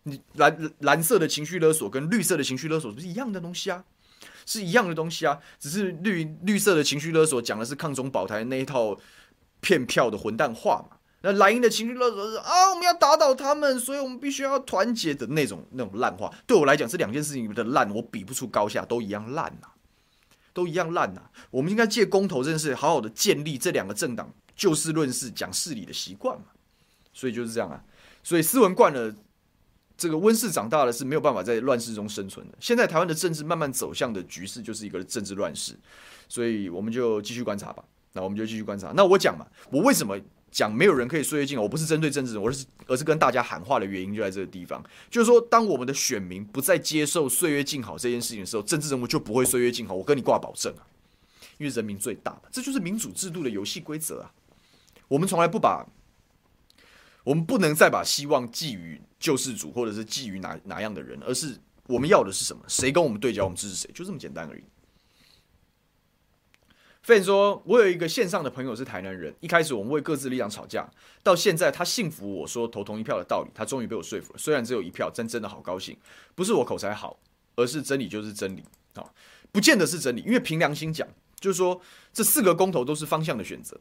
[0.08, 3.84] 你蓝蓝色的情绪勒索跟绿色的情绪勒索不是一样的东西啊，
[4.46, 8.98] 是一样的东西啊，只是绿绿色的情绪勒索讲的是抗中保台那一套
[9.60, 19.68] 骗票的混蛋话嘛，那蓝营的情绪勒索是啊，我们要打倒他们，所以我们必须要团结的那种那种烂话，对我来讲这两件事情的烂，我比不出高下，都一样烂呐，
[20.54, 21.24] 都一样烂呐。
[21.50, 26.46] 我们应该借公投这件事，好好的建立这两个政党就事论事、讲事理的习惯嘛。
[27.14, 27.84] 所以就是这样啊，
[28.22, 29.16] 所以斯文惯了。
[29.98, 32.58] 这个温室长大了是没有办法在乱世中生存的。
[32.60, 35.74] 现在台湾的政治慢慢走向的局势就是一个政治乱世，
[36.28, 37.84] 所以我们就继续观察吧。
[38.14, 38.92] 那我们就继续观察。
[38.96, 40.20] 那我讲嘛，我为什么
[40.52, 41.64] 讲没有人可以岁月静好？
[41.64, 49.94] 我不是针对政治人，我是而是跟大家喊话的原因就在这个地方，就是说，当我们的选民不再接受岁月静好这件事情的时候，政治人物就不会岁月静好。
[49.94, 50.84] 我跟你挂保证啊，
[51.58, 54.32] 因为人民最大，这就是民主制度的游戏规则啊。
[55.08, 55.86] 我们从来不把。
[57.26, 61.58] 我们不能再把希望寄予救世主，或者是寄予哪哪样的人，而是
[61.88, 62.64] 我们要的是什么？
[62.68, 64.64] 谁跟我们对焦，我们支持谁，就这么简单而已。
[67.02, 70.90] 费说：“我有一个线上的朋友是台南人，一开始我们为各自力量吵架，
[71.22, 74.40] 到现在他信服我说投同一票的道理，他终于被我说服了。
[74.40, 75.98] 虽然只有一票，真真的好高兴。
[76.34, 77.20] 不是我口才好，
[77.56, 78.64] 而是真理就是真理
[78.96, 79.04] 啊，
[79.52, 81.08] 不见得是真理，因为凭良心讲，
[81.40, 81.80] 就是说
[82.12, 83.80] 这四个公投都是方向的选择，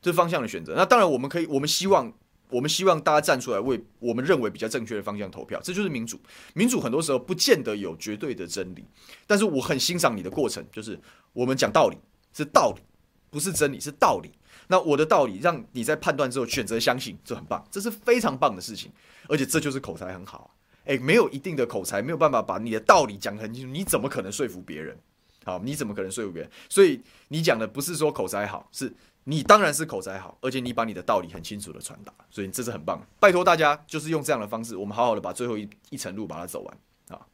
[0.00, 0.74] 这方向的选择。
[0.76, 2.12] 那当然我们可以，我们希望。”
[2.48, 6.20] 我们希望大家站出来为我们认为比较正确的方向投票，这就是民主。
[6.54, 8.84] 民主很多时候不见得有绝对的真理，
[9.26, 10.98] 但是我很欣赏你的过程，就是
[11.32, 11.96] 我们讲道理
[12.32, 12.82] 是道理，
[13.30, 14.30] 不是真理，是道理。
[14.68, 18.90] 那我的道理让你在判断之后选择相信，这很棒，这是非常棒的事情。
[19.28, 20.56] 而且这就是口才很好。
[20.84, 24.96] 诶，没有一定的口才，没有办法把你的道理讲很清楚，你怎么可能说服别人？
[25.44, 26.50] 好，你怎么可能说服别人？
[26.68, 28.92] 所以你讲的不是说口才好，是。
[29.28, 33.04] 你当然是口才好，而且你把你的道理很清楚的传达，所以这是很棒。
[33.18, 37.26] 拜托大家，就是用这样的方式，我们好好的把最后一一程路把它走完啊。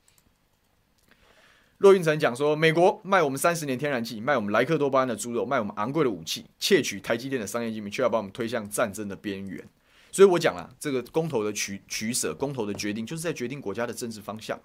[1.77, 9.63] 骆运成讲说，美国卖我们三十年天然气，卖我们莱克多巴胺的猪肉，卖我们昂贵的武器，窃取台积电的商业机密，却要把我们推向战争的边缘。
[10.11, 14.59] 所以我讲了，这个公投的取取舍，公投的决定，就是在决定国家的政治方向，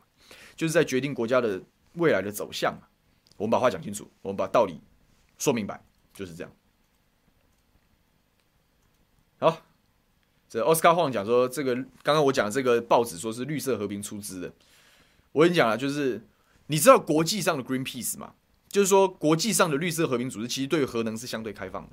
[0.55, 1.61] 就是在决定国家的
[1.95, 2.73] 未来的走向。
[3.35, 4.79] 我们把话讲清楚，我们把道理
[5.37, 5.81] 说明白，
[6.13, 6.51] 就是这样。
[9.39, 9.61] 好，
[10.49, 14.51] 这奥斯卡晃讲说，这个刚刚我讲的这个报纸说是绿色和平出资的。
[15.31, 16.23] 我跟你讲啊，就是
[16.67, 18.33] 你知道国际上的 Greenpeace 吗？
[18.67, 21.89] 就是说国际上的绿色和平组织其实对核能是相对开放的，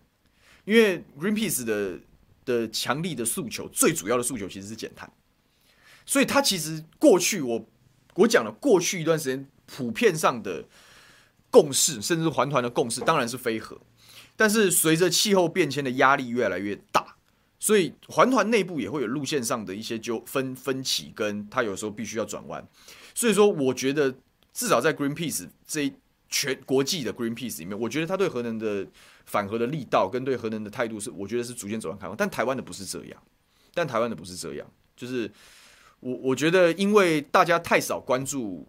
[0.65, 2.01] 因为 Greenpeace 的
[2.47, 5.13] 的强力的诉求，最主要的诉求其实是减碳，
[6.07, 7.67] 所以它其实过去我
[8.15, 10.65] 我讲了过去一段时间普遍上的
[11.51, 13.79] 共识，甚至是环团的共识，当然是非核，
[14.35, 17.14] 但是随着气候变迁的压力越来越大。
[17.65, 22.62] 所以环团内部也会有路线上的一些纠纷分歧，跟他有时候必须要转弯。
[23.15, 24.15] 所以说，我觉得
[24.53, 25.95] 至少在 Greenpeace 这一
[26.29, 28.87] 全国际的 Greenpeace 里面，我觉得他对核能的
[29.25, 32.15] 反核的力道跟对核能的态度是，我觉得是逐渐走向开放。
[32.15, 33.23] 但台湾的不是这样，
[33.73, 35.33] 但台湾的不是这样，就是
[36.01, 38.69] 我我觉得因为大家太少关注，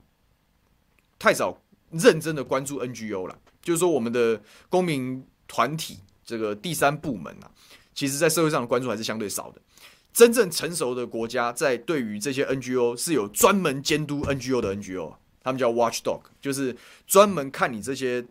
[1.20, 7.52] 太少认真的关注 NGO 了，就是说我们的公民团体这个第三部门啊。
[7.96, 9.62] 其实，在社会上的关注还是相对少的。
[10.14, 16.76] 真正成熟的国家，在对于这些 NGO 是有专门监督 NGO 的 NGO，他们叫 Watchdog，就是
[17.08, 18.26] 专门看你这些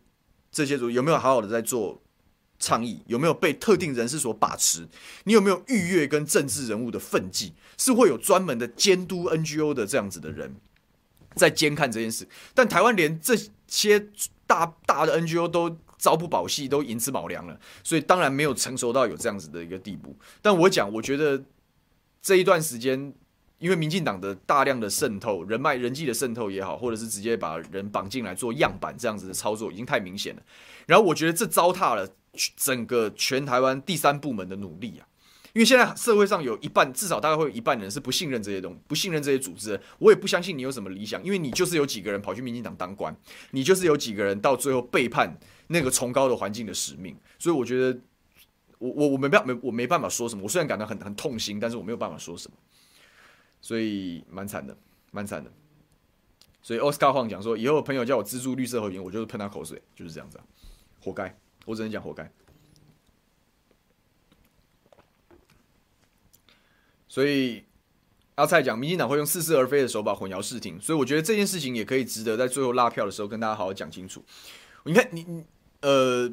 [0.53, 2.01] 这些组有没有好好的在做
[2.59, 4.89] 倡议，有没有被特定人士所把持，
[5.25, 10.55] 你有没有逾越跟政治人物的分际，是会有专门的监督 NGO 的这样子的人
[11.35, 12.27] 在监看这件事。
[12.55, 13.35] 但台湾连这
[13.67, 14.09] 些
[14.47, 20.15] 大大的 NGO 都朝不保夕，都寅吃卯粮了，所以当然没有成熟到有这样子的一个地步。
[20.43, 21.43] 但我讲，我觉得
[22.21, 23.11] 这一段时间，
[23.59, 30.43] 因为民进党的大量的渗透、人脉、人际的渗透也好，或者是直接把人绑进来做样板这样子的操作，已经太明显了。
[30.85, 32.07] 然后我觉得这糟蹋了
[32.55, 35.09] 整个全台湾第三部门的努力啊。
[35.55, 39.81] 因为现在社会上有一半，至少大概会有一半人是不信任这些东西，不信任这些组织。
[40.01, 43.17] 我也不相信你有什么理想，因为你就是有几个人跑去民进党当官，
[43.53, 45.33] 你就是有几个人到最后背叛
[45.69, 47.17] 那个崇高的环境的使命。
[47.39, 47.97] 所以我觉得
[48.79, 50.43] 我，我我没办没我没办法说什么。
[50.43, 52.57] 我虽然感到很很痛心，但是我没有办法说什么。
[53.61, 54.77] 所以蛮惨的，
[55.13, 55.53] 蛮惨的。
[56.63, 60.45] 所以奥斯卡晃讲说，以后朋友叫我资助绿色和平，我就是喷他口水，就是这样子啊，
[61.01, 61.39] 活该。
[61.65, 62.29] 我只能讲活该。
[67.15, 67.63] 所以
[68.35, 74.21] 阿蔡讲，民进党会用似是而非的手法混淆视听，所以我觉得这件事情也可以值得在最后拉票的时候跟大家好好讲清楚。
[74.83, 75.25] 你看，你
[75.81, 76.29] 呃，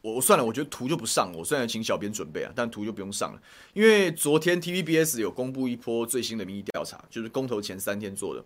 [0.00, 3.42] 我我算了，我觉得图就不上，我虽然请小编准备啊，但图就不用上了，
[3.74, 8.42] 因为昨天 TVBS 有公布一波最新的民意调查，就是公投前三天做的，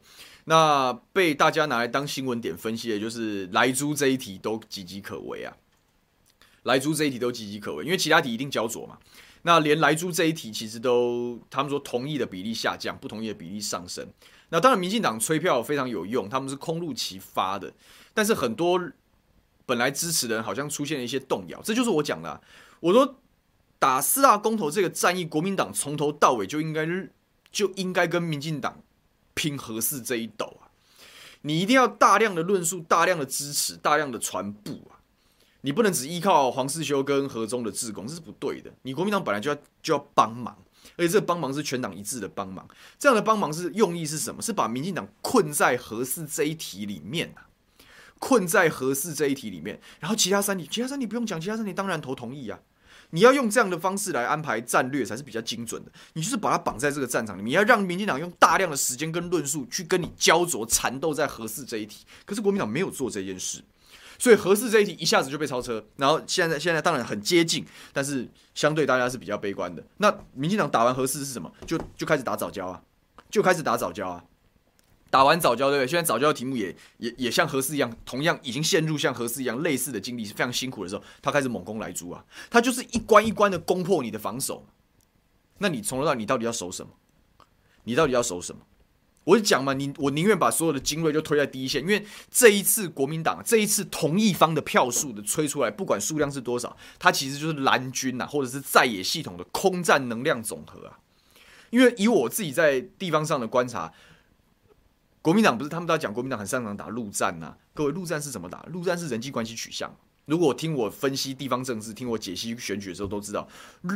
[0.47, 5.57] 那被大家拿来当新闻点分析的，就是莱猪这一题都岌岌可危啊，
[6.65, 8.99] 莱猪这一题都岌岌可危，因为其他题一定焦灼嘛。
[9.43, 14.07] 那连莱猪这一题，其实都他们说同意的比例下降，不同意的比例上升。
[14.51, 17.73] 那当然，民进党催票非常有用，他们是空路齐发的。
[18.15, 18.81] 但是很多
[19.67, 22.41] 本来支持的人好像出现了一些动摇，这就是我讲的。
[22.81, 23.17] 我说
[23.79, 26.87] 打四大公投这个战役，国民党从头到尾就应该
[27.51, 28.81] 就应该跟民进党
[29.35, 30.71] 拼合四这一斗啊！
[31.41, 35.02] 你一定要大量的论述，大量的支持，大量的传播啊！
[35.63, 38.73] 你不能只依靠黄世修跟何忠的志工，这是不对的。
[38.83, 40.57] 你国民党本来就要就要帮忙，
[40.97, 42.69] 而且这个帮忙是全党一致的帮忙。
[42.99, 44.43] 这样的帮忙是用意是什么？
[44.43, 47.47] 是把民进党困在核四这一题里面啊，
[48.19, 49.81] 困在核四这一题里面。
[50.01, 52.59] 然后其他三题，其他三题不用讲，其他三题当然投同意啊。
[53.11, 55.93] 你要用这样的方式来安排战略才是比较精准的。
[56.15, 62.07] 你就是把它绑在这个战场里面，你要让民进党用大量的时间跟论述去跟你焦灼缠斗在核四这一题。
[62.25, 63.63] 可是国民党没有做这件事。
[64.23, 69.85] 所以核四这一题一下子就被超车，然后现在现在当然很接近，但是相对大家是比较悲观的。
[69.97, 71.53] 那民进党打完核四是什么？
[71.67, 72.81] 就就开始打藻礁啊，
[73.29, 74.25] 就开始打藻礁啊。
[75.11, 75.87] 打完藻礁对不对？
[75.89, 84.65] 现在早教的题目也也也像核四一样，同样已经陷入像核四一样类似的经历，是非常辛苦的时候，他开始猛攻莱猪啊，他就是一关一关的攻破你的防守。
[85.59, 86.93] 那你从头到你到底要守什么？
[87.83, 88.63] 你到底要守什么？
[89.25, 100.99] 我就讲嘛，你我宁愿把所有的精锐就推在第一线，因为这一次国民党这一次同一方的票数的吹出来，不管数量是多少，它其实就是蓝军呐，或者是在野系统的空战能量总和啊。
[101.71, 103.93] 因为以我自己在地方上的观察，
[105.23, 107.55] 国民党不是他们都在讲国民党很擅长打陆战呐？
[107.73, 108.63] 各位陆战是怎么打？
[108.73, 109.95] 陆战是人际关系取向。
[110.25, 113.49] 如果听我分析地方政治，听我解析选举的时候，都知道，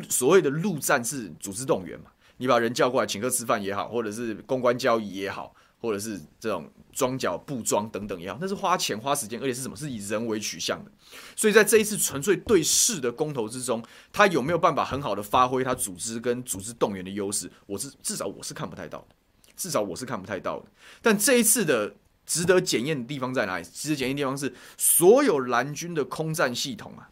[0.08, 2.10] 所谓的陆战是组织动员嘛。
[2.38, 9.76] 你把人叫过来请客吃饭也好，或者是公关交易也好，或者是这种装脚布装等等也好，那是花钱花时间，而且是什么？
[9.76, 10.90] 是以人为取向的。
[11.34, 13.82] 所以在这一次纯粹对事的公投之中，
[14.12, 17.50] 他有没有办法很好的发挥他组织跟组织动员的优势？
[17.66, 19.14] 我是至少我是看不太到的，
[19.56, 20.66] 至少我是看不太到的。
[21.00, 21.94] 但这一次的
[22.26, 23.64] 值得检验的地方在哪里？
[23.64, 27.08] 值得检验地方是所有蓝军的空战系统啊，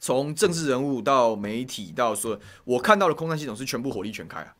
[0.00, 4.54] 从政治人物到媒体到说，我看到的空战系统是全部火力全开啊。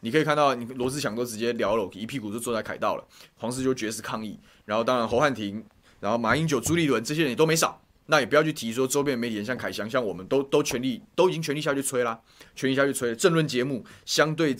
[0.00, 3.04] 你可以看到，你罗志祥都直接撩了，一屁股就坐在凯道了。
[3.36, 5.64] 黄士修绝食抗议，然后当然侯汉廷，
[5.98, 7.80] 然后马英九、朱立伦这些人也都没少。
[8.06, 12.20] 那也不要去提说周边媒体人像凯翔，像我们都都全力都已经全力下去吹啦，
[12.54, 13.16] 全力下去吹。
[13.16, 14.54] 政论节目相对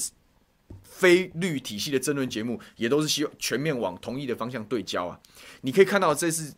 [0.82, 5.20] 非绿体系的政论节目，也都是希望全面往同一的方向对焦啊。
[5.60, 6.54] 你可以看到，这次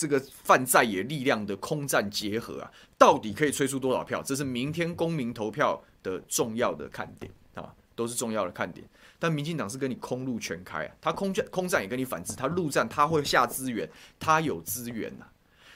[0.00, 4.22] 这个泛在野力量的空战结合啊，到底可以吹出多少票？
[4.22, 7.74] 这是明天公民投票的重要的看点啊。
[7.96, 8.88] 都是重要的看点，
[9.18, 13.86] 但民进党是跟你空路全开啊，他空战空战也跟你反制，他陆战他会下资源，
[14.18, 15.28] 他有资源呐、啊，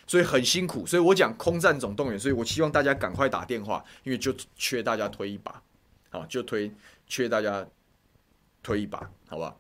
[0.07, 5.62] 所以很辛苦，所以我讲空战总动员，所以我希望大家赶快打电话，因为就缺大家推一把，
[6.09, 6.72] 好，就推
[7.07, 7.66] 缺大家
[8.62, 9.55] 推一把，好吧，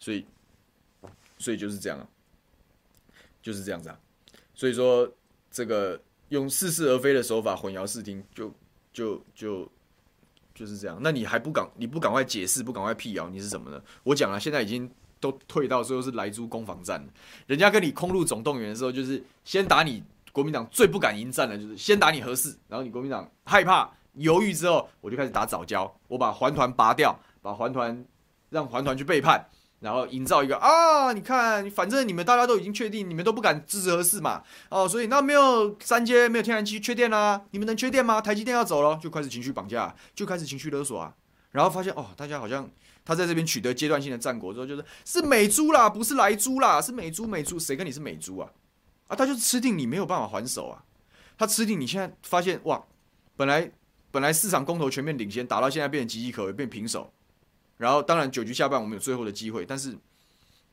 [0.00, 0.26] 所以
[1.38, 2.08] 所以就是这样啊，
[3.40, 4.00] 就是这样子啊，
[4.58, 5.10] 所以说
[5.50, 5.98] 这个
[6.30, 8.52] 用似是而非的手法混淆视听，就
[8.92, 9.66] 就就。
[10.54, 13.80] 就是这样，那你还不赶你不赶快解释，不赶快辟谣，你是什么呢？
[14.02, 14.90] 我讲了，现在已经
[15.20, 17.00] 都退到最后是莱猪攻防战，
[17.46, 20.02] 人家跟你空路总动员的时候，就是先打你
[20.32, 28.04] 国民党最不敢迎战的，就是先打你合适，然后你国民党害怕犹豫之后，我就开始打藻礁，我把环团拔掉，把环团
[28.50, 29.48] 让环团去背叛。
[29.80, 38.20] 然后营造一个啊，你看，反正你们大家都已经确定，你们都不敢支持核四嘛，哦，所以那没有三阶，没有天然气缺电啦、你们能缺电吗？
[38.20, 41.14] 台积电要走了，就开始情绪绑架，就开始情绪勒索啊。
[41.52, 42.68] 然后发现哦，大家好像
[43.04, 48.50] 他在这边取得阶段性的战果之后，就是是美猪啦，不是莱猪啦，是美猪美猪，谁跟你是美猪啊？
[49.06, 50.82] 啊，他就吃定你没有办法还手啊，
[51.38, 52.82] 他吃定你现在发现哇，
[53.36, 53.70] 本来
[54.10, 57.12] 本来市场公投全面领先，打到现在变得岌岌可危，变平手。
[57.78, 59.96] 然后，当然九局下半我们有最后的机会，但是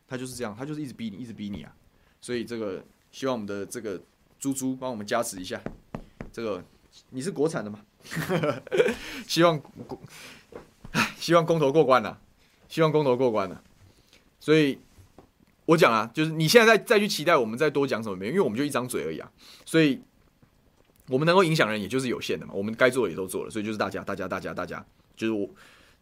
[0.08, 1.72] 他就是这样，他就是一直逼你，一直逼你啊！
[2.20, 4.01] 所以这个希望我们的这个
[4.39, 5.62] 猪猪帮我们加持一下。
[6.34, 6.64] 这个
[7.12, 7.80] 你是国产的吗？
[9.28, 10.01] 希望公，
[11.18, 12.20] 希望公投过关了，
[12.68, 13.64] 希望公投过关了，
[14.39, 14.80] 所以
[15.66, 19.32] 我讲啊，就是你现在再再去期待我们再多讲什么没有，因为我们就一张嘴而已啊。
[19.64, 20.01] 所以
[21.08, 22.53] 我们能够影响人也就是有限的嘛。
[22.56, 24.84] 我们该做的也都做了，所以就是大家，大家，大家，大家，
[25.16, 25.47] 就是我。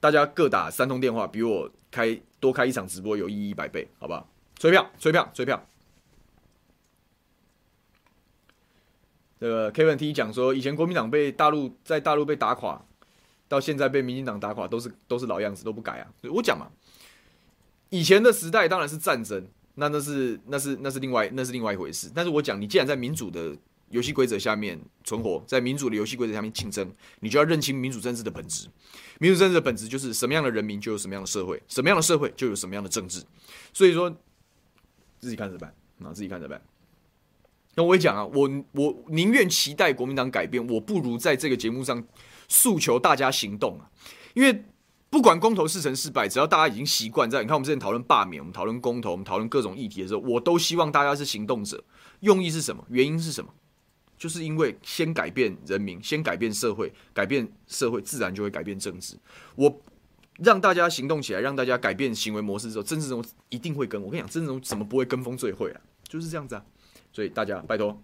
[0.04, 4.28] 大家各打三通电话，比我开多开一场直播有意义一百倍，好不好？
[4.58, 5.66] 催票，催票，催票。
[9.40, 12.84] 这个 Kevin T 讲说，以前国民党被大陆在大陆被打垮，
[13.48, 16.12] 到现在被民进党打垮，都是都是老样子，都不改啊。
[16.24, 16.70] 我讲嘛，
[17.88, 22.12] 以前的时代当然是战争，那那是那是那是另外那是另外一回事。
[22.14, 23.56] 但是我讲，你既然在民主的
[23.90, 28.68] 游戏规则下面存活，在民主的游戏规则下面竞争，你就要认清民主政治的本质。
[29.20, 33.24] 民主政治的本质就是什么样的人民就有什么样的社会，什么样的社会就有什么样的政治。
[33.72, 34.10] 所以说，
[35.20, 35.74] 自己看着办
[36.04, 36.62] 啊，自己看着办。
[37.76, 42.04] 那我也讲啊，我我宁愿期待国民党改变，我不如在这个节目上
[42.48, 43.90] 诉求大家行动啊。
[44.34, 44.66] 因为
[45.10, 51.84] 不管公投是成是败，只要大家已经习惯在，你看我们之前讨论罢免，我们讨论公投，我们讨论各种议题的时候，我都希望大家是行动者。
[52.22, 52.86] 用意是什么？
[52.90, 53.54] 原因是什么？
[54.18, 59.18] 就是因为先改变人民，先改变社会，改变社会自然就会改变政治。
[59.56, 59.82] 我
[60.38, 64.02] 让大家行动起来，让大家改变行为模式之后，政治中一定会跟。
[64.02, 65.82] 我跟你讲，政治中怎么不会跟风最会啊？
[66.04, 66.66] 就是这样子啊。
[67.12, 68.02] 所以大家拜托，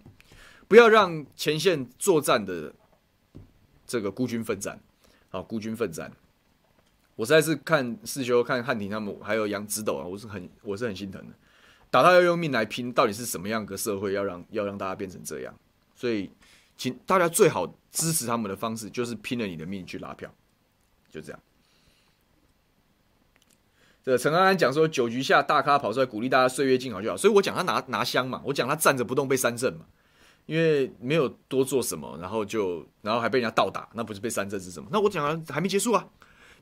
[0.68, 2.72] 不要让前线作战的
[3.86, 4.78] 这个孤军奋战。
[5.28, 6.12] 好，孤军奋战。
[7.16, 11.34] 我实在是看四修、看汉庭他们，还有杨指导啊，我是很我是很心疼的。
[11.90, 15.52] 打他要用命来拼，到底是什么样的社会，要让要让大家变成这样？
[16.00, 16.30] 所以，
[16.78, 20.32] 请大家最好支持他们的方式，就是拼了你的命去拉票，
[21.10, 21.38] 就这样。
[24.02, 29.84] 这陈安安讲说，九局下大咖跑出来鼓励大家岁月静好就好，所以我讲他拿拿香嘛，我讲他站着不动被三振嘛，
[30.46, 34.88] 因为没有多做什么，然后就然后还被人家倒打，那不是被三振是什么？
[34.90, 36.08] 那我讲还没结束啊，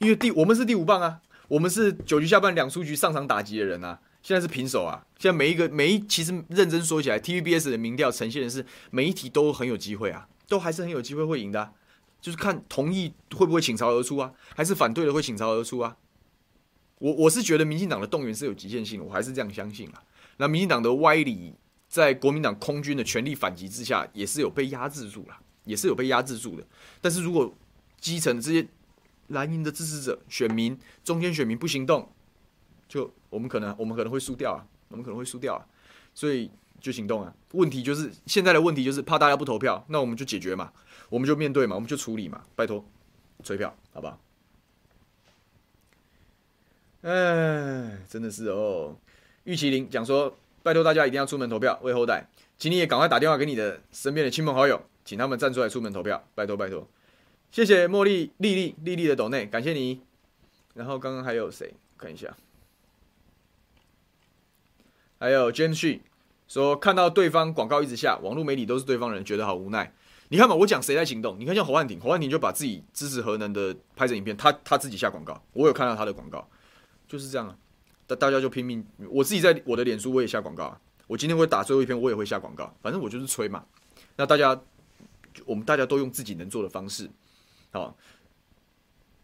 [0.01, 4.01] 因为第我们是第五棒啊，我们是九局下半两出局上场打击的人啊。
[4.23, 5.07] 现在是平手啊！
[5.19, 11.73] 现在每一个每一其实认真说起来，TVBS 的民调呈现的是每一题都很有机会啊，都还是很有机会会赢的，
[12.21, 15.97] 就是看同意会不会倾巢而出啊，还是反对的会倾巢而出啊。
[16.99, 20.03] 我我是觉得民进党的动员是有极限性的，我还是这样相信啊。
[20.39, 21.55] 那民进党的歪理
[21.89, 26.67] 在国民党空军的全力反击之下，也是有被压制住了，也是有被压制住的。
[27.01, 27.55] 但是如果
[28.01, 28.67] 基层这些
[29.29, 32.13] 蓝营的支持者、选民、中间选民不行动，
[32.89, 35.67] 就我们可能我们可能会输掉啊，我们可能会输掉啊，
[36.15, 37.35] 所以就行动啊。
[37.53, 40.73] 问题就是现在的问题就是怕大家不投票，那我们就解决嘛，
[41.11, 42.85] 我们就面对嘛，我们就处理嘛，拜托，
[43.45, 44.19] 催票，好不好？
[47.03, 48.97] 哎，真的是哦。
[49.45, 52.27] 玉麒麟讲说，拜托大家一定要出门投票，为后代，
[52.59, 56.89] 请你也赶快打电话给你的身边的亲朋好友，请他们站出来出门投票，拜托拜托。
[57.51, 60.01] 谢谢茉莉丽丽丽丽的抖内，感谢你。
[60.75, 61.75] 然后刚刚还有谁？
[61.97, 62.37] 看一下，
[65.19, 66.01] 还有 James
[66.47, 69.93] 说看到对方广告一直下，网络媒体都是对方人，觉得好无奈。
[70.31, 71.39] 你看嘛，我讲谁在行动？
[71.39, 76.49] 你看像侯汉廷，侯汉廷就把自己支持核能的拍成影片，他他自己下广告，我有看到他的广告，
[77.07, 77.57] 就是这样啊。
[78.07, 80.81] 大大家就拼命，我自己在我的脸书我也下广告啊。
[81.07, 83.65] 我今天会打最后一篇，我也会下广告，反正我就是吹嘛。
[84.17, 84.59] 那大家，
[85.45, 87.09] 我们大家都用自己能做的方式。
[87.71, 87.95] 好，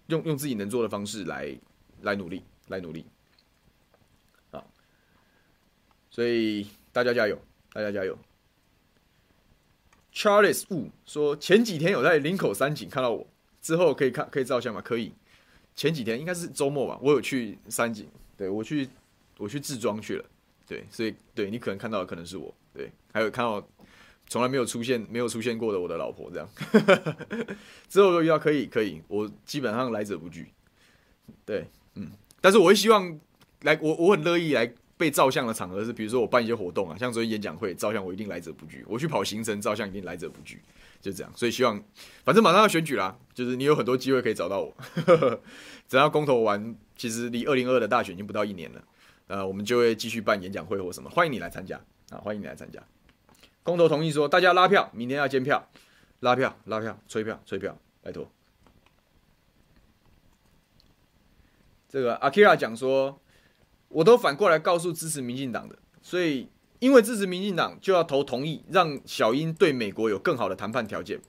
[0.09, 1.59] 用用自己能做的方式来
[2.03, 3.07] 来努力，来努力，
[4.51, 4.67] 好，
[6.15, 7.37] 所以大家加油，
[7.73, 8.17] 大家加油。
[10.13, 13.27] Charles Wu 说前几天有在林口山景看到我，
[13.61, 14.81] 之后可以看可以照相吗？
[14.81, 15.13] 可以。
[15.75, 18.07] 前几天应该是周末吧，我有去山景，
[18.37, 18.89] 对，我去
[19.39, 20.25] 我去置装去了，
[20.69, 23.67] 对，所以对你可能看到的可能是我，对，还有看到。
[24.27, 26.49] 从来没有出现、没有出现过的我的老婆这样，
[27.91, 30.51] 之后都遇到可以可以，我基本上来者不拒。
[31.45, 32.11] 对，嗯，
[32.41, 33.21] 但是我会希望
[33.63, 38.85] 来，我我很乐意来被照相的场合是，比如说我办一些活动啊，像昨天演讲会照相，我一定来者不拒。
[38.89, 40.61] 我去跑行程照相，一定来者不拒，
[41.01, 41.33] 就这样。
[41.35, 41.83] 所以希望，
[42.25, 44.77] 反正马上要选举啦，就是你有很多机会可以找到我。
[45.89, 48.85] 只要公投完，其实离二零二二的大选已经不到一年了，
[49.27, 51.77] 呃，我们就会继续办演讲会或什么，欢迎你来参加
[52.11, 52.81] 啊，欢迎你来参加。
[53.63, 55.69] 公投同意说，大家拉票，明天要监票，
[56.21, 58.31] 拉票拉票，催票催票，拜托。
[61.89, 63.21] 这个阿 Kira 讲说，
[63.95, 66.49] 我都反过来告诉支持民进党的，所以
[66.81, 71.21] 因为支持民进党就要投同意，让小英对美国有更好的谈判条件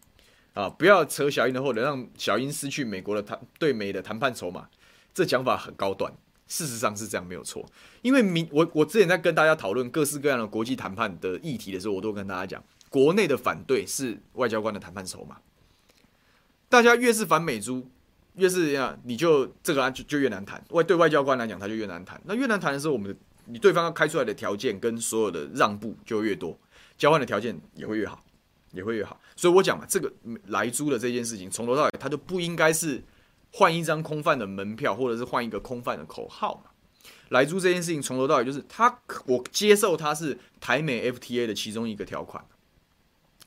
[0.54, 4.68] 啊，不要扯小英的后腿，让小英失去美国的谈对美的谈判筹码，
[5.14, 6.12] 这讲法很高端。
[6.48, 7.66] 事实上是这样，没有错。
[8.02, 15.38] 因为民我我之前在跟大家讨论各式各样的国际谈判的议题的时候，我都跟大家讲，国内的反对是外交官的谈判筹码。
[16.70, 17.88] 大家越是反美猪，
[18.38, 20.64] 越是这样，你就这个案就就越难谈。
[20.70, 22.22] 外对外交官来讲，他就越难谈。
[22.26, 26.58] 那越难谈的时候，我们的你对方要开出来的条件跟所有的让步就越多，
[26.98, 28.24] 交换的条件也会越好，
[28.72, 29.20] 也会越好。
[29.36, 30.12] 所以我讲嘛，这个
[30.48, 33.04] 莱猪的这件事情，从头到尾，它就不应该是。
[33.58, 36.72] 换一张空泛的门票，或者是换一个空泛的口号嘛？
[37.30, 42.44] 莱猪这件事情从头到尾就是他，我接受它是台美 FTA 的其中一个条款，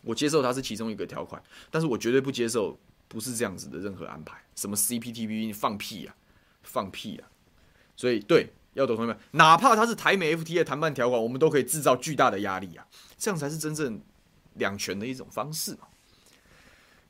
[0.01, 4.41] 我接受它是其中一个条款，但是我绝对不接受不是这样子的任何安排。
[4.55, 6.15] 什么 CPTPP 放屁呀，
[6.63, 7.25] 放屁呀！
[7.97, 12.87] 所以对，要懂同学们，哪怕它是台美 FTA 的谈判条款，我们都可以制造巨大的压力啊，
[13.17, 14.01] 这样才是真正
[14.55, 15.89] 两全的一种方式嘛。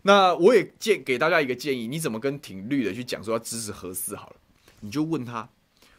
[0.03, 4.37] 那我也建给大家一个建议，你怎么跟挺绿的去讲说要支持核四好了？
[4.81, 5.49] 你就问他，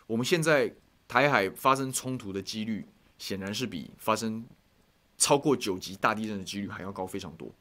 [0.08, 0.74] 我们现在
[1.08, 2.86] 台海发生冲突的几率，
[3.18, 4.46] 显然是比发生
[5.18, 7.52] 超过九级大地震的几率还要高非常多。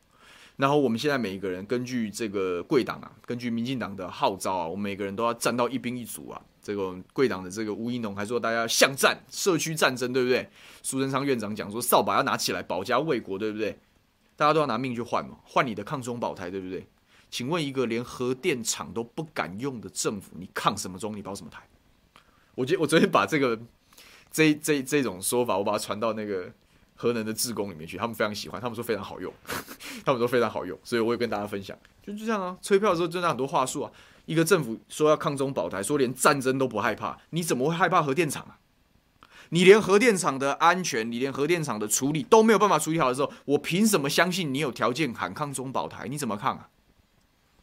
[0.59, 6.43] 然后我们现在每一个人根据这个贵党啊，根据民进党的号召啊，我们每个人都要站到一兵一卒啊。
[6.61, 10.47] 这个贵党的这个吴怡农还说大家要巷战、社区战争，对不对？
[10.83, 13.79] 苏贞昌院长讲说扫把要拿起来保家卫国，对不对？
[14.37, 16.85] 大家都要拿命去换嘛，换你的抗中保台，对不对？
[17.31, 21.17] 请问一个连核电厂都不敢用的政府，你抗什么中？
[21.17, 21.63] 你保什么台？
[22.57, 23.59] 我觉得我昨天把这个
[24.33, 26.53] 这这这种说法，我把它传到那个
[27.01, 29.33] 核能的自工里面去，他们非常喜欢，他们说非常好用，
[30.05, 32.59] 他们说非常好用，所以我也跟大家分享，就就这样啊。
[32.61, 33.93] 催票的时候，真的很多话术啊。
[34.27, 38.59] 一个政府说要抗中保台，说连战争都不害怕，你怎么会害怕核电厂啊？
[39.51, 46.09] 你连核电厂的安全，你连核电厂的处理都没有办法处理好的时候，我凭什么相信你有条件喊抗中保台？
[46.09, 46.69] 你怎么抗啊？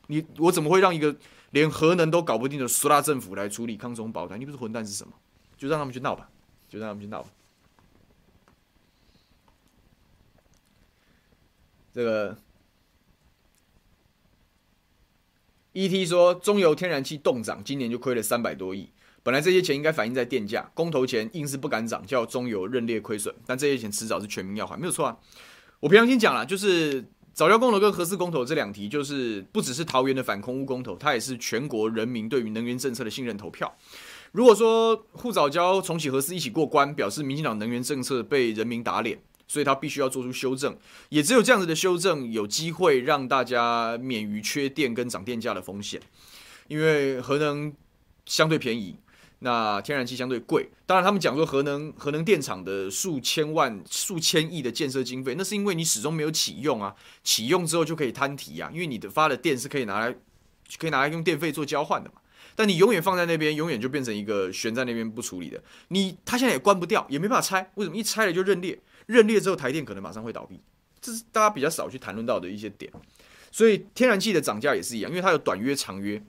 [0.07, 1.15] 你我怎么会让一个
[1.51, 4.37] 连核能都搞不定的苏拉政府来处理抗中保台？
[4.37, 5.13] 你不是混蛋是什么？
[5.57, 6.29] 就让他们去闹吧，
[6.67, 7.29] 就让他们去闹吧。
[11.95, 12.35] 这个
[15.71, 18.89] ET 说，中油天然气冻涨，今年就亏了三百多亿。
[19.23, 23.33] 本来这些钱应该反映在电价，公投前硬是不敢涨，叫中油认列亏损。
[23.45, 25.17] 但这些钱迟早是全民要还，没有错啊。
[25.79, 33.73] 我平常心讲了，就是藻礁公投跟核四公投这两题，就是不只是桃园的反空污公投，它也是全国人民对于能源政策的信任投票。
[34.33, 39.17] 如果说护早交重启核四一起过关，表示民进党能源政策被人民打脸，
[39.47, 40.77] 所以他必须要做出修正。
[41.09, 46.01] 也只有这样子的修正，有机会让大家免于缺电跟涨电价的风险，
[46.67, 47.73] 因为核能
[48.25, 48.97] 相对便宜。
[49.39, 50.69] 那天然气相对贵。
[50.85, 60.15] 当然，他们讲说核能核能电厂的数千万、数千亿的建设经费，那是因为你始终没有启用啊，启用之后就可以摊提啊，因为你的发的电是可以拿来
[60.79, 62.15] 可以拿来用电费做交换的嘛。
[62.55, 65.61] 但你永远放在那边，永远就变成一个悬在那边不处理的。
[65.89, 67.69] 你它现在也关不掉，也没办法拆。
[67.75, 67.97] 为什么？
[67.97, 70.61] 一拆了就认列，认列之后台电可能马上会倒闭。
[71.01, 72.91] 这是大家比较少去谈论到的一些点。
[73.51, 76.21] 所以天然气的涨价也是一样，因为它有短约、长约。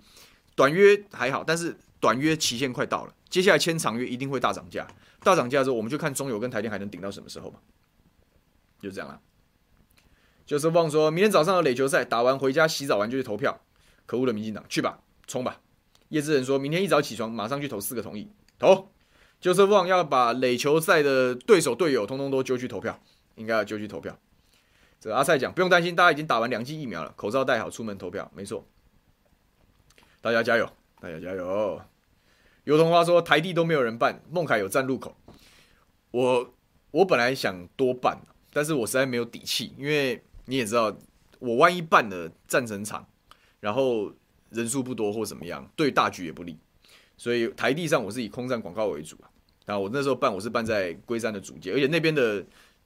[0.55, 4.87] 短约还好，但是短约期限快到了，接下来签长约一定会大涨价。
[5.20, 7.59] 大涨价之后，我们就看中油跟台电还能顶到什么时候嘛。
[8.81, 9.20] 就这样了。
[10.47, 13.61] 就是忘说明天早上的垒球赛打完回家洗澡完就去投票。
[14.07, 15.61] 可恶的民进党，去吧，冲吧。
[16.11, 18.31] 叶志仁说：“明天一早起床，马上去投四个同意。
[18.57, 18.89] 投，
[19.47, 23.01] 就是旺要把垒球赛的对手队友通通都揪去投票，
[23.37, 24.19] 应该要揪去投票。”
[24.99, 28.67] 这阿赛讲：“不用担心，大家已经打完两剂疫苗了，口罩戴好，出门投票。”没错，
[30.21, 30.69] 大家加油，
[31.01, 31.81] 大家加油。
[32.65, 35.17] 油桐花说：“台地都没有人办，孟凯有站路口。
[36.11, 36.53] 我
[36.91, 38.19] 我本来想多办，
[38.53, 40.93] 但是我实在没有底气，因为你也知道，
[41.39, 43.07] 我万一办了战成场，
[43.61, 44.13] 然后。”
[44.51, 46.57] 人数不多或怎么样，对大局也不利，
[47.17, 49.27] 所以台地上我是以空战广告为主啊。
[49.67, 52.43] 然后我那时候办，我是办在龟山的主街，而且那边的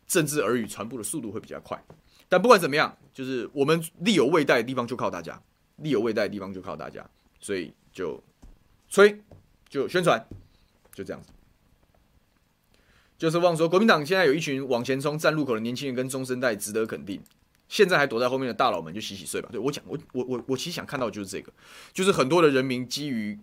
[0.08, 1.80] 政治耳语传播的速度会比较快。
[2.28, 5.40] 但不管怎么样，就是我们力有未逮的地方就靠大家，
[5.76, 7.08] 力有未逮的地方就靠大家，
[7.38, 8.20] 所以就
[8.88, 9.20] 吹，
[9.68, 10.26] 就宣传，
[10.94, 11.28] 就这样子。
[13.18, 17.20] 就是忘说，国民党现在有一群往前冲站路口的年轻人跟中生代，值得肯定。
[17.68, 19.48] 现在还躲在后面的大佬们就洗洗睡吧。
[19.52, 21.52] 对我讲，我我我我其实想看到的就是这个，
[21.92, 23.38] 就是很多的人民基于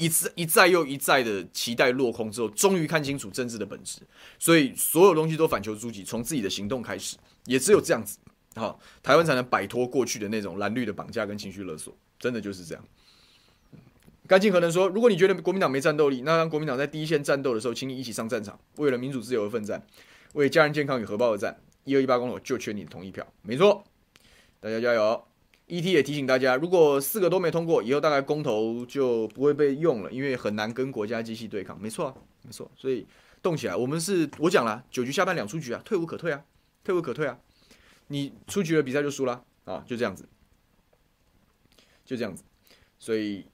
[0.00, 4.00] 一次一再又一再的期待落空之后，终于看清楚政治的本质，
[4.38, 8.18] 所以所有东西都反求诸己，从自己的行动开始，也只有这样子，
[8.56, 12.82] 好，台湾才能摆脱过去的那种蓝绿的绑架跟情绪勒索，真的就是这样。
[14.26, 19.84] 干净可能说，如果你觉得国民党没战斗力，那当国民党在第一线战斗的时候，请你一起上战场，为了民主自由而奋战，
[20.32, 21.60] 为家人健康与荷包而战。
[21.84, 23.84] 一二一八公投就缺你的同意票，没错，
[24.60, 25.29] 大家加油。
[25.70, 31.80] ET 也提醒大家，如果四个都没通过，以后大概公投就不会被用了，因为很难跟国家机器对抗。
[31.80, 33.06] 没错啊，没错，所以
[33.40, 33.76] 动起来。
[33.76, 36.42] 我们是我讲了，九局下半两出局啊，退无可退啊，
[36.82, 37.38] 退无可退啊。
[38.08, 40.28] 你出局了，比赛就输了啊，就这样子，
[42.04, 42.42] 就这样子。
[42.98, 43.46] 所以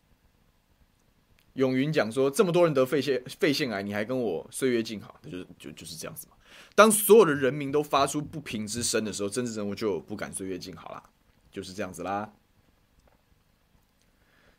[1.53, 6.37] 永云讲说，这么多人得肺腺肺腺癌，你还跟我岁月静好，就是就就是这样子嘛。
[6.75, 11.03] 当所有的人民都发出不平之声的时候，政治人物就不敢岁月静好了，
[11.57, 12.31] 就是这样子啦。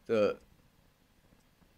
[0.07, 0.33] 这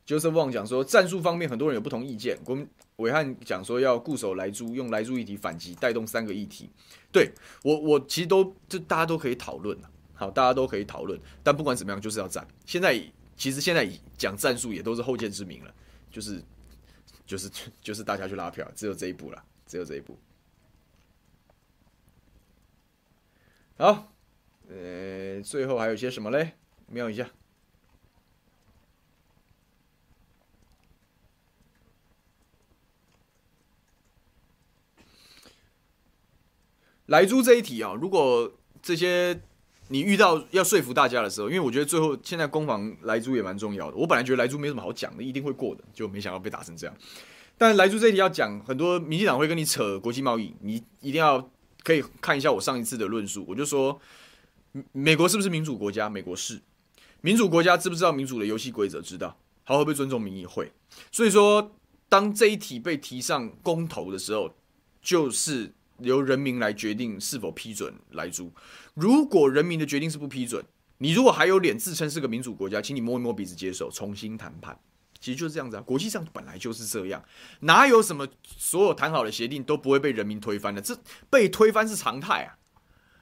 [0.07, 2.39] Joseph Wong 讲说，战术方面很多人有不同意见。
[2.45, 2.65] 国民
[2.95, 6.69] 暐瀚讲说要固守莱猪，用莱猪议题反击，带动三个议题。
[7.11, 7.33] 对
[7.65, 9.77] 我，我其实都就大家都可以讨论，
[10.13, 11.19] 好，大家都可以讨论。
[11.43, 12.47] 但不管怎么样，就是要战。
[12.65, 12.97] 现在
[13.35, 13.85] 其实现在
[14.17, 15.75] 讲战术也都是后见之明了，
[16.09, 16.41] 就是
[17.25, 17.51] 就是
[17.81, 20.17] 就是大家去拉票，只有这一步了，只有这一步。
[23.77, 24.11] 好，
[24.71, 26.53] 呃，最后还有些什么嘞？
[26.85, 27.27] 瞄一下。
[37.07, 38.53] 莱猪这一题啊，如果
[38.83, 39.41] 这些
[39.87, 43.97] 你遇到要说服大家的时候，因为我觉得最后现在攻防莱猪也蛮重要的。
[43.97, 46.95] 我本来觉得莱猪没什么好讲的，一定会过的，就没想到被打成这样。
[47.57, 51.49] 但莱猪这一题要讲，很多民进党会跟你扯国际贸易，你一定要。
[51.81, 53.99] 可以看一下我上一次的论述，我就说，
[54.91, 56.09] 美国是不是民主国家？
[56.09, 56.61] 美国是
[57.21, 59.01] 民主国家，知不知道民主的游戏规则？
[59.01, 60.45] 知道，好，会不会尊重民意？
[60.45, 60.71] 会。
[61.11, 61.75] 所以说，
[62.07, 64.55] 当这一题被提上公投的时候，
[65.01, 68.51] 就是由人民来决定是否批准来租。
[68.93, 70.63] 如果人民的决定是不批准，
[70.99, 74.79] 你如果还有脸自称是个民主国家，请你摸一摸鼻子接受，重新谈判。
[75.19, 77.23] 其实就是这样子啊，国际上本来就是这样，
[77.61, 80.81] 哪有什么所有谈好的协定都不会被人民推翻的？
[80.81, 80.97] 这
[81.29, 82.55] 被推翻是常态啊，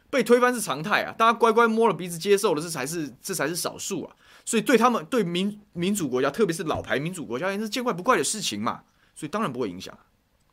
[0.10, 4.16] 被推翻是常态啊，大家乖乖摸了鼻子接受了，这才是这才是少数啊。
[4.46, 8.84] 所以对他们对民民主国家，特别是老牌民主国家，也是见怪不怪的事情嘛。
[9.16, 9.98] 所以当然不会影响，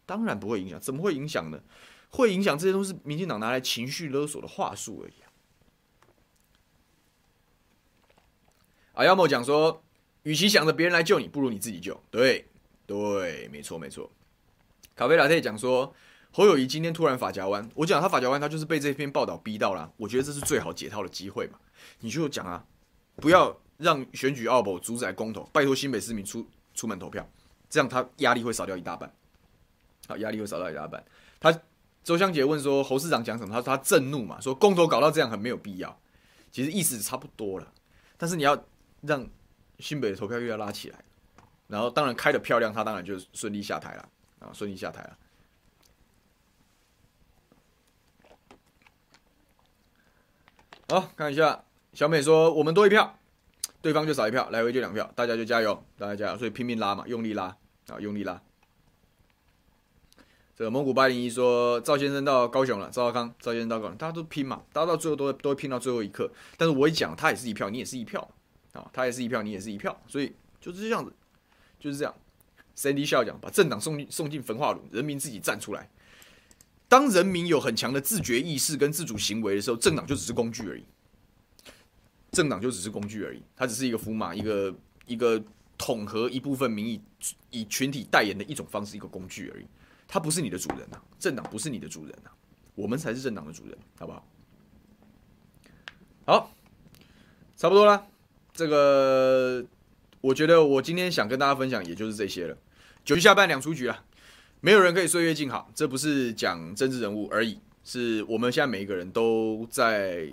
[0.06, 1.60] 当然不会影响，怎么会影响呢？
[2.10, 5.26] 会影响这些都是民进党拿来情绪勒索的话术而已啊。
[8.94, 9.80] 啊，要么讲说。
[10.24, 12.02] 与其想着别人来救你，不如你自己救。
[12.10, 12.46] 对，
[12.86, 14.10] 对，没错，没错。
[14.96, 15.94] 咖啡老太讲说，
[16.36, 19.88] 侯友宜今天突然法夹弯，我讲他法夹弯，他就是被这篇报道逼到了。
[19.96, 21.60] 我觉得这是最好解套的机会嘛。
[22.00, 22.66] 你就讲啊，
[23.16, 27.24] 不要让选举奥博主宰公投，拜托新北市民出出门投票，
[27.70, 29.08] 这样他压力会少掉一大半。
[30.08, 31.04] 好，压力会少掉一大半。
[31.38, 31.56] 他
[32.02, 33.54] 周香杰问说，侯市长讲什么？
[33.54, 35.96] 他说他震怒嘛，说公投搞到这样很没有必要。
[36.50, 37.72] 其实意思差不多了，
[38.18, 38.60] 但是你要
[39.02, 39.24] 让。
[39.80, 41.04] 新北的投票率要拉起来，
[41.66, 44.08] 然后当然开的漂亮，他当然就顺利下台了
[44.38, 45.18] 啊，顺利下台了。
[50.94, 53.18] 好，看一下小美说我们多一票，
[53.82, 57.46] 对方就少一票，来回就两票，大家就加油，大家加油，所以拼命拉嘛，用力拉
[57.88, 58.40] 啊，用力拉。
[60.54, 66.30] 这个蒙古八零一说赵先生到高雄了，赵少康，赵先生到高雄，大家都拼嘛，大家到最后都都会拼到最后一刻。
[66.56, 68.30] 但是我一讲，他也是一票，你也是一票
[68.74, 71.12] 啊，他也是一票，你也是一票，所以就是这样子，
[71.80, 72.14] 就是这样。
[72.76, 75.90] Sandy 笑讲，把政党送进送进焚化炉，人民自己站出来。
[76.94, 80.84] 当人民有很强的自觉意识跟自主行为的时候，政党就只是工具而已。
[82.30, 84.72] 政党就只是工具而已，它只是一个符码，一个
[85.04, 85.42] 一个
[85.76, 87.02] 统合一部分民意
[87.50, 89.66] 以群体代言的一种方式，一个工具而已。
[90.06, 92.32] 他不是你的主人呐、啊，政党不是你的主人呐、啊，
[92.76, 94.28] 我们才是政党的主人，好不好？
[96.26, 96.54] 好，
[97.56, 98.06] 差不多了。
[98.52, 99.66] 这个
[100.20, 102.56] 我觉得我今天想跟大家分享，也就是这些了。
[103.04, 104.04] 九局下半两出局了，
[104.64, 105.70] 没有人可以岁月静好。
[105.74, 110.26] 这不是讲政治人物而已，是我们现在每一个人都在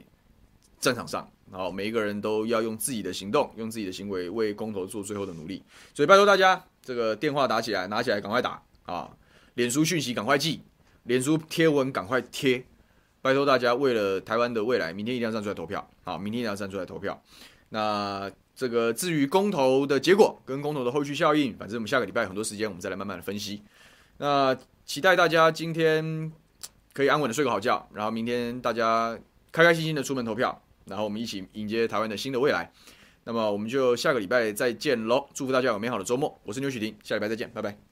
[0.80, 5.62] 战场上，然后每一个人都要用自己的行动，用自己的行为为公投做最后的努力。
[5.94, 9.10] 所以拜托大家，这个电话打起来，拿起来赶快打啊！
[9.56, 10.62] 脸书讯息赶快寄，
[11.04, 12.64] 脸书贴文赶快贴，
[13.22, 15.86] 拜托大家为了台湾的未来，明天一定要站出来投票。
[16.06, 17.22] 好，明天一定要站出来投票。
[17.68, 23.62] 那这个至于公投的结果跟公投的后续效应，反正我们下个礼拜很多时间，我们再来慢慢的分析。
[24.22, 24.56] 那
[24.86, 26.32] 期待大家今天
[26.94, 29.18] 可以安稳的睡个好觉，然后明天大家
[29.52, 32.72] 开开心心的出门投票，然后我们一起迎接台湾的新的未来。
[33.24, 36.40] 那么我们就下个礼拜再见喽，祝福大家有美好的周末。
[36.44, 37.91] 我是牛许霆，下礼拜再见，拜拜。